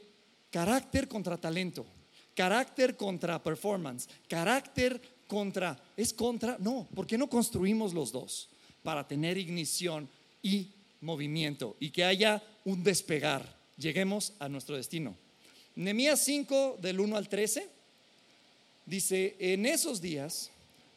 carácter 0.50 1.08
contra 1.08 1.38
talento, 1.38 1.86
carácter 2.34 2.94
contra 2.96 3.42
performance, 3.42 4.08
carácter 4.28 5.00
contra, 5.26 5.78
¿es 5.96 6.12
contra? 6.12 6.56
No, 6.58 6.86
¿por 6.94 7.06
qué 7.06 7.18
no 7.18 7.28
construimos 7.28 7.92
los 7.92 8.12
dos? 8.12 8.48
Para 8.82 9.06
tener 9.06 9.36
ignición 9.36 10.08
y 10.42 10.68
movimiento 11.00 11.76
y 11.80 11.90
que 11.90 12.04
haya 12.04 12.42
un 12.64 12.82
despegar, 12.82 13.56
lleguemos 13.76 14.32
a 14.38 14.48
nuestro 14.48 14.76
destino. 14.76 15.16
Nehemías 15.74 16.20
5 16.20 16.78
del 16.80 17.00
1 17.00 17.16
al 17.16 17.28
13 17.28 17.68
dice, 18.86 19.36
en 19.38 19.66
esos 19.66 20.00
días 20.00 20.50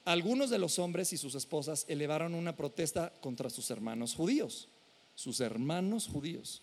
algunos 0.05 0.50
de 0.50 0.57
los 0.57 0.79
hombres 0.79 1.12
y 1.13 1.17
sus 1.17 1.36
esposas 1.36 1.86
elevaron 1.88 2.33
una 2.33 2.55
protesta 2.55 3.12
contra 3.21 3.50
sus 3.50 3.69
hermanos 3.69 4.15
judíos, 4.15 4.67
sus 5.15 5.39
hermanos 5.39 6.07
judíos. 6.07 6.62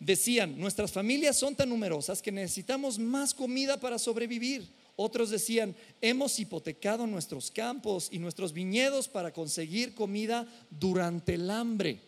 Decían, 0.00 0.58
nuestras 0.58 0.92
familias 0.92 1.38
son 1.38 1.54
tan 1.54 1.68
numerosas 1.68 2.22
que 2.22 2.32
necesitamos 2.32 2.98
más 2.98 3.34
comida 3.34 3.78
para 3.78 3.98
sobrevivir. 3.98 4.66
Otros 5.02 5.30
decían, 5.30 5.74
hemos 6.02 6.38
hipotecado 6.38 7.06
nuestros 7.06 7.50
campos 7.50 8.10
y 8.12 8.18
nuestros 8.18 8.52
viñedos 8.52 9.08
para 9.08 9.32
conseguir 9.32 9.94
comida 9.94 10.46
durante 10.68 11.36
el 11.36 11.50
hambre. 11.50 12.02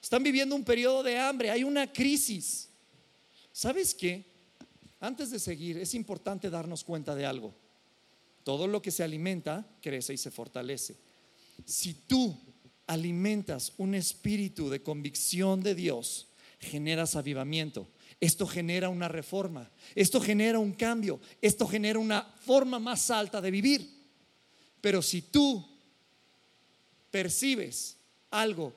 Están 0.00 0.22
viviendo 0.22 0.54
un 0.54 0.62
periodo 0.62 1.02
de 1.02 1.18
hambre, 1.18 1.50
hay 1.50 1.64
una 1.64 1.92
crisis. 1.92 2.68
¿Sabes 3.52 3.96
qué? 3.96 4.24
Antes 5.00 5.32
de 5.32 5.40
seguir, 5.40 5.76
es 5.76 5.92
importante 5.92 6.50
darnos 6.50 6.84
cuenta 6.84 7.16
de 7.16 7.26
algo. 7.26 7.52
Todo 8.44 8.68
lo 8.68 8.80
que 8.80 8.92
se 8.92 9.02
alimenta 9.02 9.66
crece 9.82 10.14
y 10.14 10.18
se 10.18 10.30
fortalece. 10.30 10.94
Si 11.64 11.94
tú 11.94 12.38
alimentas 12.86 13.72
un 13.76 13.96
espíritu 13.96 14.70
de 14.70 14.84
convicción 14.84 15.64
de 15.64 15.74
Dios, 15.74 16.28
generas 16.60 17.16
avivamiento. 17.16 17.88
Esto 18.20 18.46
genera 18.46 18.88
una 18.88 19.06
reforma, 19.06 19.70
esto 19.94 20.20
genera 20.20 20.58
un 20.58 20.72
cambio, 20.72 21.20
esto 21.40 21.66
genera 21.66 21.98
una 21.98 22.22
forma 22.22 22.78
más 22.78 23.10
alta 23.10 23.40
de 23.40 23.50
vivir. 23.50 23.88
Pero 24.80 25.02
si 25.02 25.22
tú 25.22 25.64
percibes 27.10 27.96
algo 28.30 28.74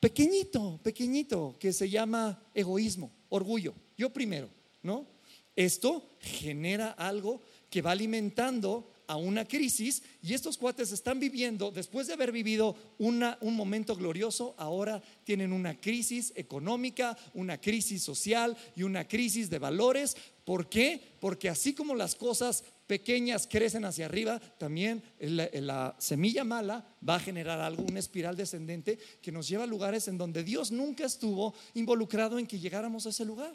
pequeñito, 0.00 0.80
pequeñito, 0.82 1.56
que 1.58 1.72
se 1.72 1.88
llama 1.88 2.42
egoísmo, 2.54 3.12
orgullo, 3.28 3.74
yo 3.96 4.10
primero, 4.10 4.48
¿no? 4.82 5.06
Esto 5.54 6.10
genera 6.20 6.90
algo 6.90 7.40
que 7.70 7.82
va 7.82 7.92
alimentando 7.92 8.92
a 9.06 9.16
una 9.16 9.44
crisis 9.44 10.02
y 10.22 10.34
estos 10.34 10.58
cuates 10.58 10.92
están 10.92 11.20
viviendo, 11.20 11.70
después 11.70 12.06
de 12.06 12.14
haber 12.14 12.32
vivido 12.32 12.76
una, 12.98 13.38
un 13.40 13.54
momento 13.54 13.94
glorioso, 13.94 14.54
ahora 14.58 15.02
tienen 15.24 15.52
una 15.52 15.80
crisis 15.80 16.32
económica, 16.36 17.16
una 17.34 17.60
crisis 17.60 18.02
social 18.02 18.56
y 18.74 18.82
una 18.82 19.06
crisis 19.06 19.48
de 19.50 19.58
valores. 19.58 20.16
¿Por 20.44 20.68
qué? 20.68 21.00
Porque 21.20 21.48
así 21.48 21.74
como 21.74 21.94
las 21.94 22.14
cosas 22.14 22.64
pequeñas 22.86 23.48
crecen 23.50 23.84
hacia 23.84 24.06
arriba, 24.06 24.40
también 24.58 25.02
la, 25.18 25.48
la, 25.52 25.96
semilla 25.98 26.44
mala 26.44 26.86
va 27.06 27.16
a 27.16 27.20
generar 27.20 27.60
algo, 27.60 27.82
una 27.82 27.98
espiral 27.98 28.36
descendente 28.36 28.98
que 29.20 29.32
nos 29.32 29.48
lleva 29.48 29.64
a 29.64 29.66
lugares 29.66 30.08
en 30.08 30.18
donde 30.18 30.44
Dios 30.44 30.70
nunca 30.70 31.04
estuvo 31.04 31.54
involucrado 31.74 32.38
en 32.38 32.46
que 32.46 32.60
llegáramos 32.60 33.06
a 33.06 33.10
ese 33.10 33.24
lugar. 33.24 33.54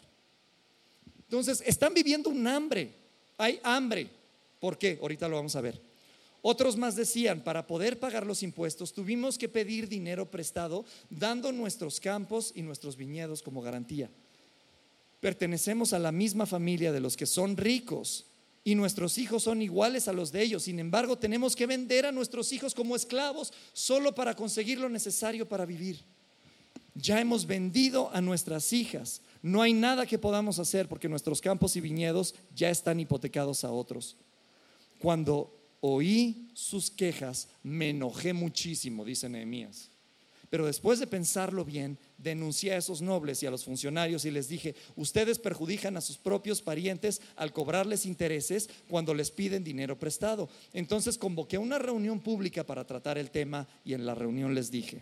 Entonces, 1.31 1.63
están 1.65 1.93
viviendo 1.93 2.29
un 2.29 2.45
hambre, 2.45 2.93
hay 3.37 3.59
hambre. 3.63 4.20
¿Por 4.61 4.77
qué? 4.77 4.99
Ahorita 5.01 5.27
lo 5.27 5.35
vamos 5.35 5.57
a 5.57 5.61
ver. 5.61 5.81
Otros 6.43 6.77
más 6.77 6.95
decían, 6.95 7.43
para 7.43 7.67
poder 7.67 7.99
pagar 7.99 8.25
los 8.25 8.43
impuestos 8.43 8.93
tuvimos 8.93 9.37
que 9.37 9.49
pedir 9.49 9.89
dinero 9.89 10.29
prestado, 10.31 10.85
dando 11.09 11.51
nuestros 11.51 11.99
campos 11.99 12.53
y 12.55 12.61
nuestros 12.61 12.95
viñedos 12.95 13.41
como 13.41 13.61
garantía. 13.61 14.09
Pertenecemos 15.19 15.93
a 15.93 15.99
la 15.99 16.11
misma 16.11 16.45
familia 16.45 16.91
de 16.91 16.99
los 16.99 17.17
que 17.17 17.25
son 17.25 17.57
ricos 17.57 18.27
y 18.63 18.75
nuestros 18.75 19.17
hijos 19.17 19.43
son 19.43 19.63
iguales 19.63 20.07
a 20.07 20.13
los 20.13 20.31
de 20.31 20.43
ellos. 20.43 20.63
Sin 20.63 20.79
embargo, 20.79 21.17
tenemos 21.17 21.55
que 21.55 21.65
vender 21.65 22.05
a 22.05 22.11
nuestros 22.11 22.53
hijos 22.53 22.75
como 22.75 22.95
esclavos 22.95 23.51
solo 23.73 24.13
para 24.13 24.35
conseguir 24.35 24.79
lo 24.79 24.89
necesario 24.89 25.49
para 25.49 25.65
vivir. 25.65 26.03
Ya 26.93 27.19
hemos 27.19 27.47
vendido 27.47 28.11
a 28.13 28.21
nuestras 28.21 28.73
hijas. 28.73 29.21
No 29.41 29.61
hay 29.61 29.73
nada 29.73 30.05
que 30.05 30.19
podamos 30.19 30.59
hacer 30.59 30.87
porque 30.87 31.09
nuestros 31.09 31.41
campos 31.41 31.75
y 31.75 31.81
viñedos 31.81 32.35
ya 32.55 32.69
están 32.69 32.99
hipotecados 32.99 33.63
a 33.63 33.71
otros. 33.71 34.17
Cuando 35.01 35.51
oí 35.79 36.51
sus 36.53 36.91
quejas, 36.91 37.49
me 37.63 37.89
enojé 37.89 38.33
muchísimo, 38.33 39.03
dice 39.03 39.27
Nehemías. 39.27 39.89
Pero 40.51 40.65
después 40.65 40.99
de 40.99 41.07
pensarlo 41.07 41.65
bien, 41.65 41.97
denuncié 42.17 42.73
a 42.73 42.77
esos 42.77 43.01
nobles 43.01 43.41
y 43.41 43.47
a 43.47 43.51
los 43.51 43.63
funcionarios 43.63 44.25
y 44.25 44.31
les 44.31 44.47
dije, 44.47 44.75
ustedes 44.95 45.39
perjudican 45.39 45.97
a 45.97 46.01
sus 46.01 46.17
propios 46.17 46.61
parientes 46.61 47.21
al 47.35 47.51
cobrarles 47.51 48.05
intereses 48.05 48.69
cuando 48.89 49.13
les 49.13 49.31
piden 49.31 49.63
dinero 49.63 49.97
prestado. 49.97 50.49
Entonces 50.73 51.17
convoqué 51.17 51.57
una 51.57 51.79
reunión 51.79 52.19
pública 52.19 52.65
para 52.65 52.85
tratar 52.85 53.17
el 53.17 53.31
tema 53.31 53.67
y 53.83 53.93
en 53.93 54.05
la 54.05 54.13
reunión 54.13 54.53
les 54.53 54.69
dije, 54.69 55.01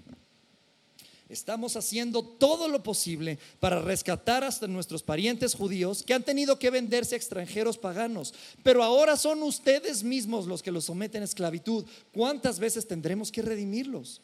Estamos 1.29 1.75
haciendo 1.75 2.23
todo 2.23 2.67
lo 2.67 2.81
posible 2.81 3.37
para 3.59 3.79
rescatar 3.79 4.43
hasta 4.43 4.67
nuestros 4.67 5.03
parientes 5.03 5.53
judíos 5.53 6.01
que 6.01 6.15
han 6.15 6.23
tenido 6.23 6.57
que 6.57 6.71
venderse 6.71 7.13
a 7.13 7.17
extranjeros 7.17 7.77
paganos. 7.77 8.33
Pero 8.63 8.83
ahora 8.83 9.15
son 9.15 9.43
ustedes 9.43 10.03
mismos 10.03 10.47
los 10.47 10.63
que 10.63 10.71
los 10.71 10.85
someten 10.85 11.21
a 11.21 11.25
esclavitud. 11.25 11.85
¿Cuántas 12.11 12.57
veces 12.57 12.87
tendremos 12.87 13.31
que 13.31 13.43
redimirlos? 13.43 14.21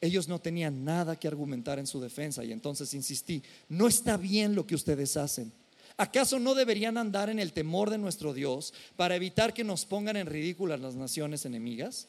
Ellos 0.00 0.28
no 0.28 0.40
tenían 0.40 0.84
nada 0.84 1.16
que 1.16 1.26
argumentar 1.26 1.80
en 1.80 1.86
su 1.88 2.00
defensa 2.00 2.44
y 2.44 2.52
entonces 2.52 2.94
insistí, 2.94 3.42
no 3.68 3.88
está 3.88 4.16
bien 4.16 4.54
lo 4.54 4.68
que 4.68 4.76
ustedes 4.76 5.16
hacen. 5.16 5.52
¿Acaso 5.96 6.38
no 6.38 6.54
deberían 6.54 6.96
andar 6.96 7.28
en 7.28 7.40
el 7.40 7.52
temor 7.52 7.90
de 7.90 7.98
nuestro 7.98 8.32
Dios 8.32 8.72
para 8.94 9.16
evitar 9.16 9.52
que 9.52 9.64
nos 9.64 9.84
pongan 9.84 10.16
en 10.16 10.26
ridículo 10.26 10.76
las 10.76 10.94
naciones 10.94 11.44
enemigas? 11.44 12.06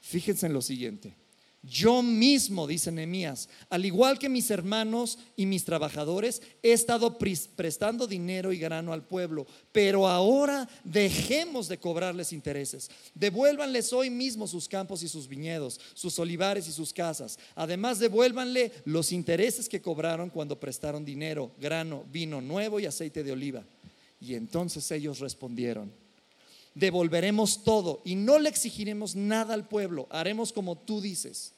Fíjense 0.00 0.46
en 0.46 0.52
lo 0.52 0.62
siguiente. 0.62 1.14
Yo 1.66 2.02
mismo, 2.02 2.66
dice 2.66 2.92
Nehemías, 2.92 3.48
al 3.70 3.86
igual 3.86 4.18
que 4.18 4.28
mis 4.28 4.50
hermanos 4.50 5.18
y 5.34 5.46
mis 5.46 5.64
trabajadores, 5.64 6.42
he 6.62 6.72
estado 6.72 7.16
prestando 7.16 8.06
dinero 8.06 8.52
y 8.52 8.58
grano 8.58 8.92
al 8.92 9.06
pueblo, 9.06 9.46
pero 9.72 10.06
ahora 10.06 10.68
dejemos 10.84 11.66
de 11.68 11.78
cobrarles 11.78 12.34
intereses. 12.34 12.90
Devuélvanles 13.14 13.94
hoy 13.94 14.10
mismo 14.10 14.46
sus 14.46 14.68
campos 14.68 15.02
y 15.02 15.08
sus 15.08 15.26
viñedos, 15.26 15.80
sus 15.94 16.18
olivares 16.18 16.68
y 16.68 16.72
sus 16.72 16.92
casas. 16.92 17.38
Además, 17.54 17.98
devuélvanle 17.98 18.70
los 18.84 19.10
intereses 19.10 19.66
que 19.66 19.80
cobraron 19.80 20.28
cuando 20.28 20.60
prestaron 20.60 21.02
dinero, 21.02 21.52
grano, 21.58 22.04
vino 22.12 22.42
nuevo 22.42 22.78
y 22.78 22.84
aceite 22.84 23.24
de 23.24 23.32
oliva. 23.32 23.64
Y 24.20 24.34
entonces 24.34 24.90
ellos 24.90 25.18
respondieron 25.18 26.03
devolveremos 26.74 27.62
todo 27.62 28.02
y 28.04 28.14
no 28.14 28.38
le 28.38 28.48
exigiremos 28.48 29.14
nada 29.14 29.54
al 29.54 29.68
pueblo, 29.68 30.06
haremos 30.10 30.52
como 30.52 30.76
tú 30.76 31.00
dices. 31.00 31.52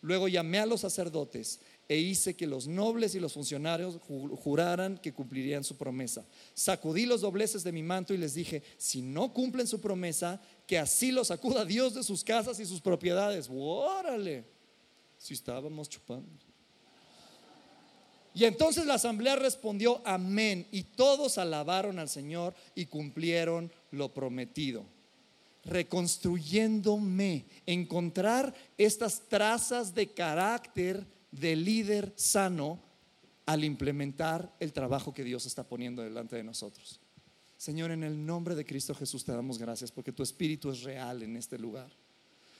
Luego 0.00 0.26
llamé 0.26 0.58
a 0.58 0.66
los 0.66 0.80
sacerdotes 0.80 1.60
e 1.88 1.96
hice 1.96 2.34
que 2.34 2.46
los 2.46 2.66
nobles 2.66 3.14
y 3.14 3.20
los 3.20 3.34
funcionarios 3.34 3.98
juraran 4.02 4.98
que 4.98 5.12
cumplirían 5.12 5.62
su 5.62 5.76
promesa. 5.76 6.26
Sacudí 6.54 7.06
los 7.06 7.20
dobleces 7.20 7.62
de 7.62 7.70
mi 7.70 7.82
manto 7.82 8.12
y 8.12 8.16
les 8.16 8.34
dije, 8.34 8.62
si 8.78 9.00
no 9.00 9.32
cumplen 9.32 9.68
su 9.68 9.80
promesa, 9.80 10.40
que 10.66 10.78
así 10.78 11.12
los 11.12 11.28
sacuda 11.28 11.64
Dios 11.64 11.94
de 11.94 12.02
sus 12.02 12.24
casas 12.24 12.58
y 12.58 12.66
sus 12.66 12.80
propiedades. 12.80 13.48
¡Órale! 13.48 14.44
Si 15.18 15.34
estábamos 15.34 15.88
chupando. 15.88 16.28
Y 18.34 18.44
entonces 18.44 18.86
la 18.86 18.94
asamblea 18.94 19.36
respondió, 19.36 20.00
amén. 20.04 20.66
Y 20.72 20.82
todos 20.84 21.38
alabaron 21.38 21.98
al 21.98 22.08
Señor 22.08 22.54
y 22.74 22.86
cumplieron 22.86 23.70
lo 23.92 24.12
prometido. 24.12 24.84
Reconstruyéndome, 25.64 27.44
encontrar 27.66 28.52
estas 28.76 29.28
trazas 29.28 29.94
de 29.94 30.08
carácter 30.08 31.06
de 31.30 31.54
líder 31.54 32.12
sano 32.16 32.80
al 33.46 33.64
implementar 33.64 34.52
el 34.58 34.72
trabajo 34.72 35.14
que 35.14 35.24
Dios 35.24 35.46
está 35.46 35.62
poniendo 35.62 36.02
delante 36.02 36.36
de 36.36 36.42
nosotros. 36.42 37.00
Señor, 37.56 37.92
en 37.92 38.02
el 38.02 38.26
nombre 38.26 38.56
de 38.56 38.64
Cristo 38.64 38.94
Jesús 38.94 39.24
te 39.24 39.32
damos 39.32 39.56
gracias 39.58 39.92
porque 39.92 40.10
tu 40.10 40.24
espíritu 40.24 40.70
es 40.70 40.82
real 40.82 41.22
en 41.22 41.36
este 41.36 41.58
lugar. 41.58 41.92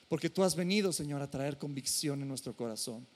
Porque 0.08 0.30
tú 0.30 0.44
has 0.44 0.54
venido, 0.54 0.92
Señor, 0.92 1.22
a 1.22 1.30
traer 1.30 1.58
convicción 1.58 2.22
en 2.22 2.28
nuestro 2.28 2.54
corazón. 2.54 3.06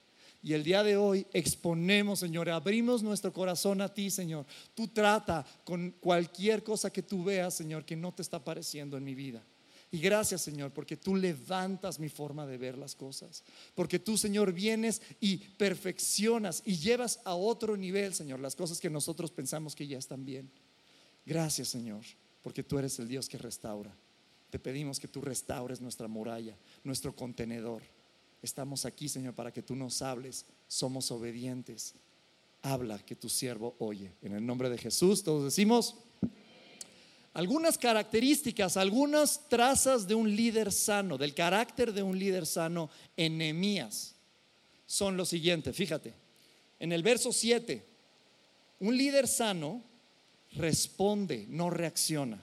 Y 0.47 0.53
el 0.53 0.63
día 0.63 0.81
de 0.81 0.95
hoy 0.95 1.27
exponemos, 1.33 2.19
Señor, 2.19 2.49
abrimos 2.49 3.03
nuestro 3.03 3.33
corazón 3.33 3.81
a 3.81 3.93
ti, 3.93 4.09
Señor. 4.09 4.45
Tú 4.73 4.87
trata 4.87 5.45
con 5.65 5.91
cualquier 5.99 6.63
cosa 6.63 6.89
que 6.89 7.03
tú 7.03 7.21
veas, 7.21 7.53
Señor, 7.53 7.83
que 7.83 7.97
no 7.97 8.13
te 8.13 8.21
está 8.21 8.37
apareciendo 8.37 8.95
en 8.95 9.03
mi 9.03 9.13
vida. 9.13 9.43
Y 9.91 9.99
gracias, 9.99 10.43
Señor, 10.43 10.71
porque 10.71 10.95
tú 10.95 11.17
levantas 11.17 11.99
mi 11.99 12.07
forma 12.07 12.47
de 12.47 12.57
ver 12.57 12.77
las 12.77 12.95
cosas. 12.95 13.43
Porque 13.75 13.99
tú, 13.99 14.17
Señor, 14.17 14.53
vienes 14.53 15.01
y 15.19 15.35
perfeccionas 15.35 16.63
y 16.63 16.77
llevas 16.77 17.19
a 17.25 17.35
otro 17.35 17.75
nivel, 17.75 18.13
Señor, 18.13 18.39
las 18.39 18.55
cosas 18.55 18.79
que 18.79 18.89
nosotros 18.89 19.31
pensamos 19.31 19.75
que 19.75 19.85
ya 19.85 19.97
están 19.97 20.23
bien. 20.23 20.49
Gracias, 21.25 21.67
Señor, 21.67 22.05
porque 22.41 22.63
tú 22.63 22.79
eres 22.79 22.97
el 22.99 23.09
Dios 23.09 23.27
que 23.27 23.37
restaura. 23.37 23.93
Te 24.49 24.59
pedimos 24.59 24.97
que 24.97 25.09
tú 25.09 25.19
restaures 25.19 25.81
nuestra 25.81 26.07
muralla, 26.07 26.55
nuestro 26.85 27.13
contenedor. 27.13 27.96
Estamos 28.47 28.85
aquí, 28.85 29.09
Señor, 29.09 29.33
para 29.33 29.51
que 29.51 29.61
tú 29.61 29.75
nos 29.75 30.01
hables. 30.01 30.45
Somos 30.69 31.11
obedientes. 31.11 31.93
habla 32.61 32.97
que 32.99 33.15
tu 33.15 33.27
siervo 33.27 33.75
oye. 33.77 34.13
En 34.21 34.33
el 34.33 34.45
nombre 34.45 34.69
de 34.69 34.77
Jesús, 34.77 35.21
todos 35.21 35.43
decimos 35.43 35.95
algunas 37.33 37.77
características, 37.77 38.77
algunas 38.77 39.47
trazas 39.49 40.07
de 40.07 40.15
un 40.15 40.33
líder 40.33 40.71
sano, 40.71 41.17
del 41.17 41.33
carácter 41.33 41.93
de 41.93 42.03
un 42.03 42.17
líder 42.17 42.45
sano 42.45 42.89
en 43.17 43.37
Nehemías 43.37 44.15
son 44.87 45.17
lo 45.17 45.25
siguiente, 45.25 45.73
fíjate. 45.73 46.13
En 46.79 46.93
el 46.93 47.03
verso 47.03 47.33
7, 47.33 47.85
un 48.79 48.97
líder 48.97 49.27
sano 49.27 49.83
responde, 50.53 51.45
no 51.49 51.69
reacciona. 51.69 52.41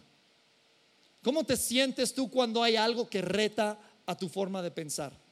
¿Cómo 1.23 1.45
te 1.45 1.57
sientes 1.57 2.12
tú 2.12 2.31
cuando 2.31 2.62
hay 2.62 2.77
algo 2.77 3.09
que 3.09 3.23
reta 3.23 3.81
a 4.05 4.17
tu 4.17 4.29
forma 4.29 4.61
de 4.61 4.71
pensar? 4.71 5.23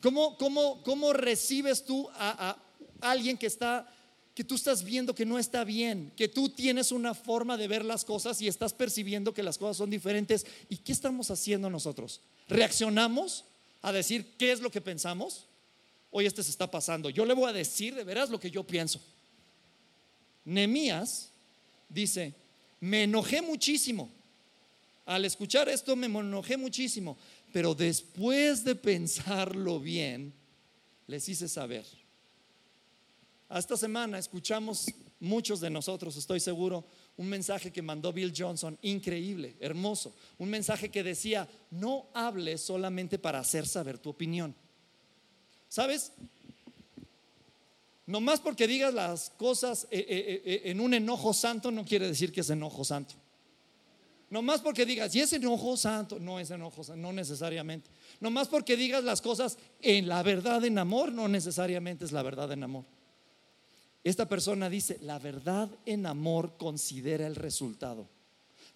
¿Cómo, 0.00 0.36
cómo, 0.36 0.82
cómo 0.82 1.12
recibes 1.12 1.84
tú 1.84 2.08
a, 2.14 2.56
alguien 3.00 3.36
que 3.36 3.46
está 3.46 3.92
que 4.34 4.44
tú 4.44 4.54
estás 4.54 4.84
viendo 4.84 5.14
que 5.14 5.26
no 5.26 5.38
está 5.38 5.64
bien, 5.64 6.12
que 6.16 6.28
tú 6.28 6.48
tienes 6.48 6.92
una 6.92 7.12
forma 7.14 7.58
de 7.58 7.68
ver 7.68 7.84
las 7.84 8.06
cosas 8.06 8.40
y 8.40 8.48
estás 8.48 8.72
percibiendo 8.72 9.34
que 9.34 9.42
las 9.42 9.58
cosas 9.58 9.76
son 9.76 9.90
diferentes. 9.90 10.46
¿Y 10.70 10.78
qué 10.78 10.92
estamos 10.92 11.30
haciendo 11.30 11.68
nosotros? 11.68 12.20
¿Reaccionamos 12.48 13.44
a 13.82 13.92
decir 13.92 14.24
qué 14.38 14.52
es 14.52 14.60
lo 14.60 14.70
que 14.70 14.80
pensamos? 14.80 15.44
Hoy 16.10 16.24
este 16.24 16.42
se 16.42 16.50
está 16.50 16.70
pasando. 16.70 17.10
Yo 17.10 17.26
le 17.26 17.34
voy 17.34 17.50
a 17.50 17.52
decir 17.52 17.94
de 17.94 18.04
veras 18.04 18.30
lo 18.30 18.40
que 18.40 18.50
yo 18.50 18.64
pienso. 18.64 19.00
Nemías 20.44 21.30
dice, 21.88 22.32
me 22.80 23.02
enojé 23.02 23.42
muchísimo. 23.42 24.10
Al 25.06 25.24
escuchar 25.24 25.68
esto 25.68 25.96
me 25.96 26.06
enojé 26.06 26.56
muchísimo, 26.56 27.18
pero 27.52 27.74
después 27.74 28.64
de 28.64 28.74
pensarlo 28.74 29.80
bien, 29.80 30.32
les 31.06 31.28
hice 31.28 31.48
saber 31.48 31.84
esta 33.58 33.76
semana 33.76 34.18
escuchamos 34.18 34.86
muchos 35.18 35.60
de 35.60 35.70
nosotros, 35.70 36.16
estoy 36.16 36.40
seguro, 36.40 36.84
un 37.16 37.28
mensaje 37.28 37.72
que 37.72 37.82
mandó 37.82 38.12
Bill 38.12 38.32
Johnson, 38.36 38.78
increíble, 38.82 39.56
hermoso. 39.60 40.14
Un 40.38 40.48
mensaje 40.48 40.88
que 40.88 41.02
decía, 41.02 41.48
no 41.70 42.06
hables 42.14 42.60
solamente 42.60 43.18
para 43.18 43.40
hacer 43.40 43.66
saber 43.66 43.98
tu 43.98 44.10
opinión. 44.10 44.54
¿Sabes? 45.68 46.12
No 48.06 48.20
más 48.20 48.40
porque 48.40 48.66
digas 48.66 48.94
las 48.94 49.30
cosas 49.30 49.86
eh, 49.90 50.06
eh, 50.08 50.42
eh, 50.44 50.62
en 50.66 50.80
un 50.80 50.94
enojo 50.94 51.34
santo 51.34 51.70
no 51.70 51.84
quiere 51.84 52.08
decir 52.08 52.32
que 52.32 52.40
es 52.40 52.50
enojo 52.50 52.84
santo. 52.84 53.14
No 54.30 54.42
más 54.42 54.60
porque 54.60 54.86
digas, 54.86 55.12
y 55.16 55.20
es 55.20 55.32
enojo 55.32 55.76
santo, 55.76 56.20
no 56.20 56.38
es 56.38 56.50
enojo 56.52 56.84
santo, 56.84 57.02
no 57.02 57.12
necesariamente. 57.12 57.90
No 58.20 58.30
más 58.30 58.46
porque 58.46 58.76
digas 58.76 59.02
las 59.02 59.20
cosas 59.20 59.58
en 59.82 60.06
la 60.06 60.22
verdad 60.22 60.64
en 60.64 60.78
amor, 60.78 61.10
no 61.10 61.26
necesariamente 61.26 62.04
es 62.04 62.12
la 62.12 62.22
verdad 62.22 62.52
en 62.52 62.62
amor. 62.62 62.84
Esta 64.04 64.28
persona 64.28 64.70
dice, 64.70 64.98
la 65.02 65.18
verdad 65.18 65.68
en 65.84 66.06
amor 66.06 66.56
considera 66.56 67.26
el 67.26 67.34
resultado. 67.34 68.08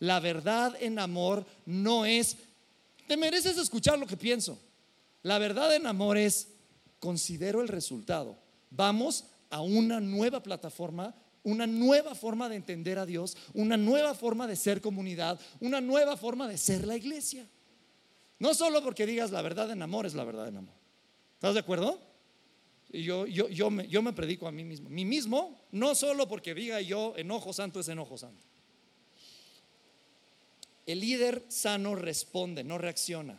La 0.00 0.18
verdad 0.18 0.74
en 0.80 0.98
amor 0.98 1.46
no 1.66 2.04
es, 2.04 2.36
te 3.06 3.16
mereces 3.16 3.56
escuchar 3.56 3.98
lo 3.98 4.08
que 4.08 4.16
pienso. 4.16 4.58
La 5.22 5.38
verdad 5.38 5.74
en 5.74 5.86
amor 5.86 6.18
es, 6.18 6.48
considero 6.98 7.62
el 7.62 7.68
resultado. 7.68 8.36
Vamos 8.70 9.26
a 9.50 9.60
una 9.60 10.00
nueva 10.00 10.42
plataforma, 10.42 11.14
una 11.44 11.66
nueva 11.66 12.14
forma 12.14 12.48
de 12.48 12.56
entender 12.56 12.98
a 12.98 13.06
Dios, 13.06 13.36
una 13.52 13.76
nueva 13.76 14.14
forma 14.14 14.46
de 14.46 14.56
ser 14.56 14.80
comunidad, 14.80 15.38
una 15.60 15.80
nueva 15.80 16.16
forma 16.16 16.48
de 16.48 16.58
ser 16.58 16.86
la 16.86 16.96
iglesia. 16.96 17.46
No 18.38 18.54
solo 18.54 18.82
porque 18.82 19.06
digas 19.06 19.30
la 19.30 19.42
verdad 19.42 19.70
en 19.70 19.82
amor 19.82 20.06
es 20.06 20.14
la 20.14 20.24
verdad 20.24 20.48
en 20.48 20.56
amor. 20.56 20.74
¿Estás 21.34 21.54
de 21.54 21.60
acuerdo? 21.60 22.00
yo, 23.02 23.26
yo, 23.26 23.48
yo, 23.48 23.70
me, 23.70 23.88
yo 23.88 24.02
me 24.02 24.12
predico 24.12 24.46
a 24.46 24.52
mí 24.52 24.64
mismo. 24.64 24.88
Mí 24.88 25.04
mismo, 25.04 25.58
no 25.72 25.94
solo 25.94 26.28
porque 26.28 26.54
diga 26.54 26.80
yo 26.80 27.14
enojo 27.16 27.52
santo 27.52 27.80
es 27.80 27.88
enojo 27.88 28.16
santo. 28.16 28.44
El 30.86 31.00
líder 31.00 31.44
sano 31.48 31.94
responde, 31.94 32.62
no 32.62 32.78
reacciona. 32.78 33.38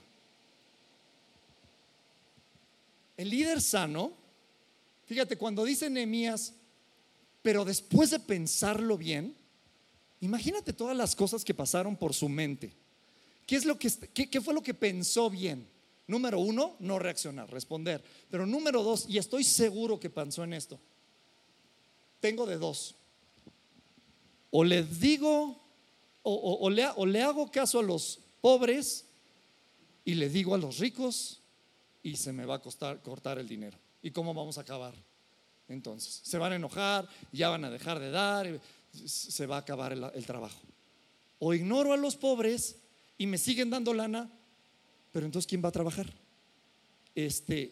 El 3.18 3.30
líder 3.30 3.62
sano, 3.62 4.14
fíjate, 5.06 5.38
cuando 5.38 5.64
dice 5.64 5.90
Nehemías, 5.90 6.54
pero 7.46 7.64
después 7.64 8.10
de 8.10 8.20
pensarlo 8.20 8.98
bien, 8.98 9.36
imagínate 10.20 10.74
todas 10.74 10.98
las 10.98 11.16
cosas 11.16 11.46
que 11.46 11.54
pasaron 11.54 11.96
por 11.96 12.16
su 12.16 12.28
mente. 12.28 12.74
¿Qué, 13.46 13.56
es 13.56 13.66
lo 13.66 13.78
que, 13.78 13.88
qué 13.92 14.42
fue 14.42 14.56
lo 14.56 14.64
que 14.64 14.74
pensó 14.74 15.30
bien? 15.30 15.70
Número 16.08 16.40
uno, 16.40 16.76
no 16.80 16.98
reaccionar, 16.98 17.48
responder. 17.52 18.04
Pero 18.32 18.48
número 18.48 18.82
dos, 18.82 19.06
y 19.08 19.20
estoy 19.20 19.44
seguro 19.44 20.00
que 20.00 20.10
pensó 20.10 20.44
en 20.44 20.54
esto, 20.54 20.80
tengo 22.20 22.48
de 22.48 22.58
dos. 22.58 22.96
O 24.50 24.64
les 24.64 25.00
digo, 25.00 25.56
o, 26.24 26.68
le, 26.72 26.88
o 26.96 27.06
le 27.06 27.22
hago 27.22 27.52
caso 27.52 27.78
a 27.78 27.84
los 27.84 28.22
pobres 28.42 29.06
y 30.04 30.16
le 30.16 30.30
digo 30.30 30.56
a 30.56 30.58
los 30.58 30.80
ricos 30.80 31.42
y 32.02 32.16
se 32.16 32.34
me 32.34 32.44
va 32.44 32.56
a 32.56 32.62
costar 32.64 33.04
cortar 33.04 33.38
el 33.38 33.48
dinero. 33.48 33.78
¿Y 34.02 34.10
cómo 34.10 34.34
vamos 34.34 34.58
a 34.58 34.62
acabar? 34.62 34.96
Entonces, 35.68 36.22
se 36.24 36.38
van 36.38 36.54
a 36.54 36.56
enojar, 36.56 37.08
ya 37.32 37.50
van 37.50 37.66
a 37.66 37.70
dejar 37.70 38.00
de 38.00 38.12
dar, 38.12 38.60
se 39.06 39.46
va 39.46 39.58
a 39.58 39.60
acabar 39.60 39.94
el 39.94 40.26
trabajo. 40.26 40.60
O 41.40 41.54
ignoro 41.54 41.94
a 41.94 41.98
los 41.98 42.16
pobres 42.16 42.78
y 43.18 43.28
me 43.28 43.38
siguen 43.38 43.70
dando 43.70 43.94
lana 43.94 44.30
pero 45.16 45.26
entonces, 45.26 45.48
¿quién 45.48 45.64
va 45.64 45.70
a 45.70 45.72
trabajar? 45.72 46.12
Este, 47.16 47.72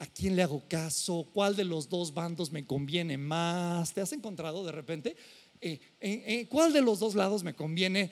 ¿A 0.00 0.06
quién 0.06 0.34
le 0.34 0.42
hago 0.42 0.64
caso? 0.68 1.28
¿Cuál 1.32 1.54
de 1.54 1.62
los 1.62 1.88
dos 1.88 2.12
bandos 2.12 2.50
me 2.50 2.66
conviene 2.66 3.16
más? 3.16 3.94
¿Te 3.94 4.00
has 4.00 4.12
encontrado 4.12 4.66
de 4.66 4.72
repente? 4.72 5.16
Eh, 5.60 5.78
¿en, 6.00 6.46
cuál 6.46 6.72
de 6.72 6.82
los 6.82 6.98
dos 6.98 7.14
lados 7.14 7.44
me 7.44 7.54
conviene 7.54 8.10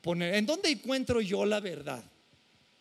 poner? 0.00 0.36
¿En 0.36 0.46
dónde 0.46 0.70
encuentro 0.70 1.20
yo 1.20 1.44
la 1.44 1.58
verdad? 1.58 2.04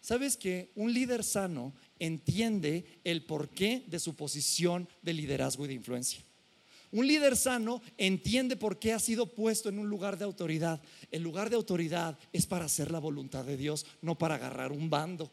¿Sabes 0.02 0.38
que 0.38 0.72
un 0.76 0.94
líder 0.94 1.24
sano 1.24 1.74
entiende 2.00 2.86
el 3.04 3.26
porqué 3.26 3.84
de 3.88 4.00
su 4.00 4.16
posición 4.16 4.88
de 5.02 5.14
liderazgo 5.14 5.66
y 5.66 5.70
de 5.70 5.74
influencia? 5.74 6.24
Un 6.92 7.06
líder 7.06 7.36
sano 7.36 7.82
entiende 7.98 8.56
por 8.56 8.80
qué 8.80 8.94
ha 8.94 9.00
sido 9.00 9.28
puesto 9.28 9.68
en 9.68 9.80
un 9.80 9.90
lugar 9.90 10.18
de 10.18 10.26
autoridad. 10.26 10.82
El 11.12 11.22
lugar 11.22 11.50
de 11.50 11.58
autoridad 11.58 12.18
es 12.32 12.46
para 12.46 12.66
hacer 12.66 12.92
la 12.92 13.00
voluntad 13.00 13.44
de 13.44 13.58
Dios, 13.58 13.86
no 14.02 14.18
para 14.18 14.36
agarrar 14.36 14.72
un 14.72 14.90
bando. 14.90 15.32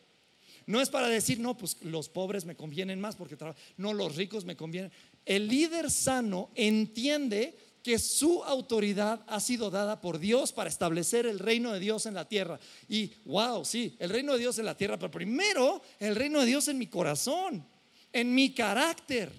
No 0.66 0.81
es 0.81 0.88
para 0.88 1.09
decir, 1.09 1.38
no, 1.38 1.57
pues 1.57 1.77
los 1.83 2.09
pobres 2.09 2.44
me 2.44 2.57
convienen 2.57 3.00
más 3.00 3.16
porque 3.16 3.37
no, 3.77 3.92
los 3.92 4.16
ricos 4.16 4.44
me 4.44 4.57
convienen. 4.57 4.90
El 5.24 5.46
líder 5.46 5.90
sano 5.90 6.50
entiende 6.55 7.57
que 7.85 7.99
su 7.99 8.42
autoridad 8.44 9.23
ha 9.27 9.38
sido 9.40 9.70
dada 9.70 10.01
por 10.01 10.18
Dios 10.18 10.53
para 10.53 10.70
establecer 10.70 11.27
el 11.27 11.38
reino 11.38 11.70
de 11.70 11.81
Dios 11.81 12.07
en 12.07 12.14
la 12.14 12.27
tierra. 12.27 12.59
Y, 12.88 13.12
wow, 13.27 13.62
sí, 13.62 13.94
el 13.99 14.09
reino 14.09 14.33
de 14.33 14.38
Dios 14.38 14.59
en 14.59 14.64
la 14.64 14.75
tierra, 14.75 14.99
pero 14.99 15.11
primero 15.11 15.83
el 16.01 16.16
reino 16.16 16.40
de 16.40 16.47
Dios 16.47 16.66
en 16.68 16.79
mi 16.79 16.87
corazón, 16.87 17.62
en 18.11 18.35
mi 18.35 18.55
carácter. 18.55 19.31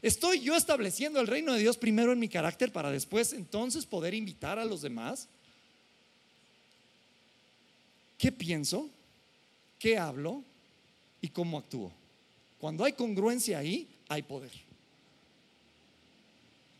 Estoy 0.00 0.40
yo 0.40 0.56
estableciendo 0.56 1.20
el 1.20 1.26
reino 1.26 1.52
de 1.52 1.60
Dios 1.60 1.76
primero 1.76 2.14
en 2.14 2.18
mi 2.18 2.28
carácter 2.30 2.72
para 2.72 2.90
después 2.90 3.34
entonces 3.34 3.84
poder 3.84 4.14
invitar 4.14 4.58
a 4.58 4.64
los 4.64 4.80
demás. 4.80 5.28
¿Qué 8.16 8.32
pienso? 8.32 8.88
¿Qué 9.78 9.98
hablo? 9.98 10.42
¿Y 11.20 11.28
cómo 11.28 11.58
actúo? 11.58 11.92
Cuando 12.58 12.82
hay 12.82 12.94
congruencia 12.94 13.58
ahí, 13.58 13.86
hay 14.08 14.22
poder. 14.22 14.52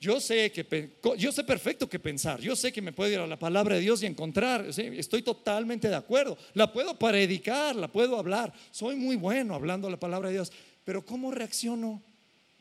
Yo 0.05 0.21
sé 0.21 0.53
que 0.53 0.91
yo 1.17 1.33
sé 1.33 1.45
perfecto 1.45 1.89
qué 1.89 1.99
pensar. 1.99 2.39
Yo 2.39 2.55
sé 2.55 2.71
que 2.71 2.83
me 2.83 2.93
puedo 2.93 3.11
ir 3.11 3.21
a 3.21 3.27
la 3.27 3.39
palabra 3.39 3.77
de 3.77 3.81
Dios 3.81 4.03
y 4.03 4.07
encontrar. 4.07 4.67
Estoy 4.67 5.23
totalmente 5.23 5.89
de 5.89 5.95
acuerdo. 5.95 6.37
La 6.53 6.71
puedo 6.71 6.99
predicar, 6.99 7.75
la 7.75 7.89
puedo 7.89 8.19
hablar. 8.19 8.53
Soy 8.71 8.97
muy 8.97 9.17
bueno 9.17 9.55
hablando 9.55 9.89
la 9.89 9.99
palabra 9.99 10.29
de 10.29 10.35
Dios. 10.35 10.53
Pero 10.85 11.07
¿cómo 11.07 11.31
reacciono 11.31 12.03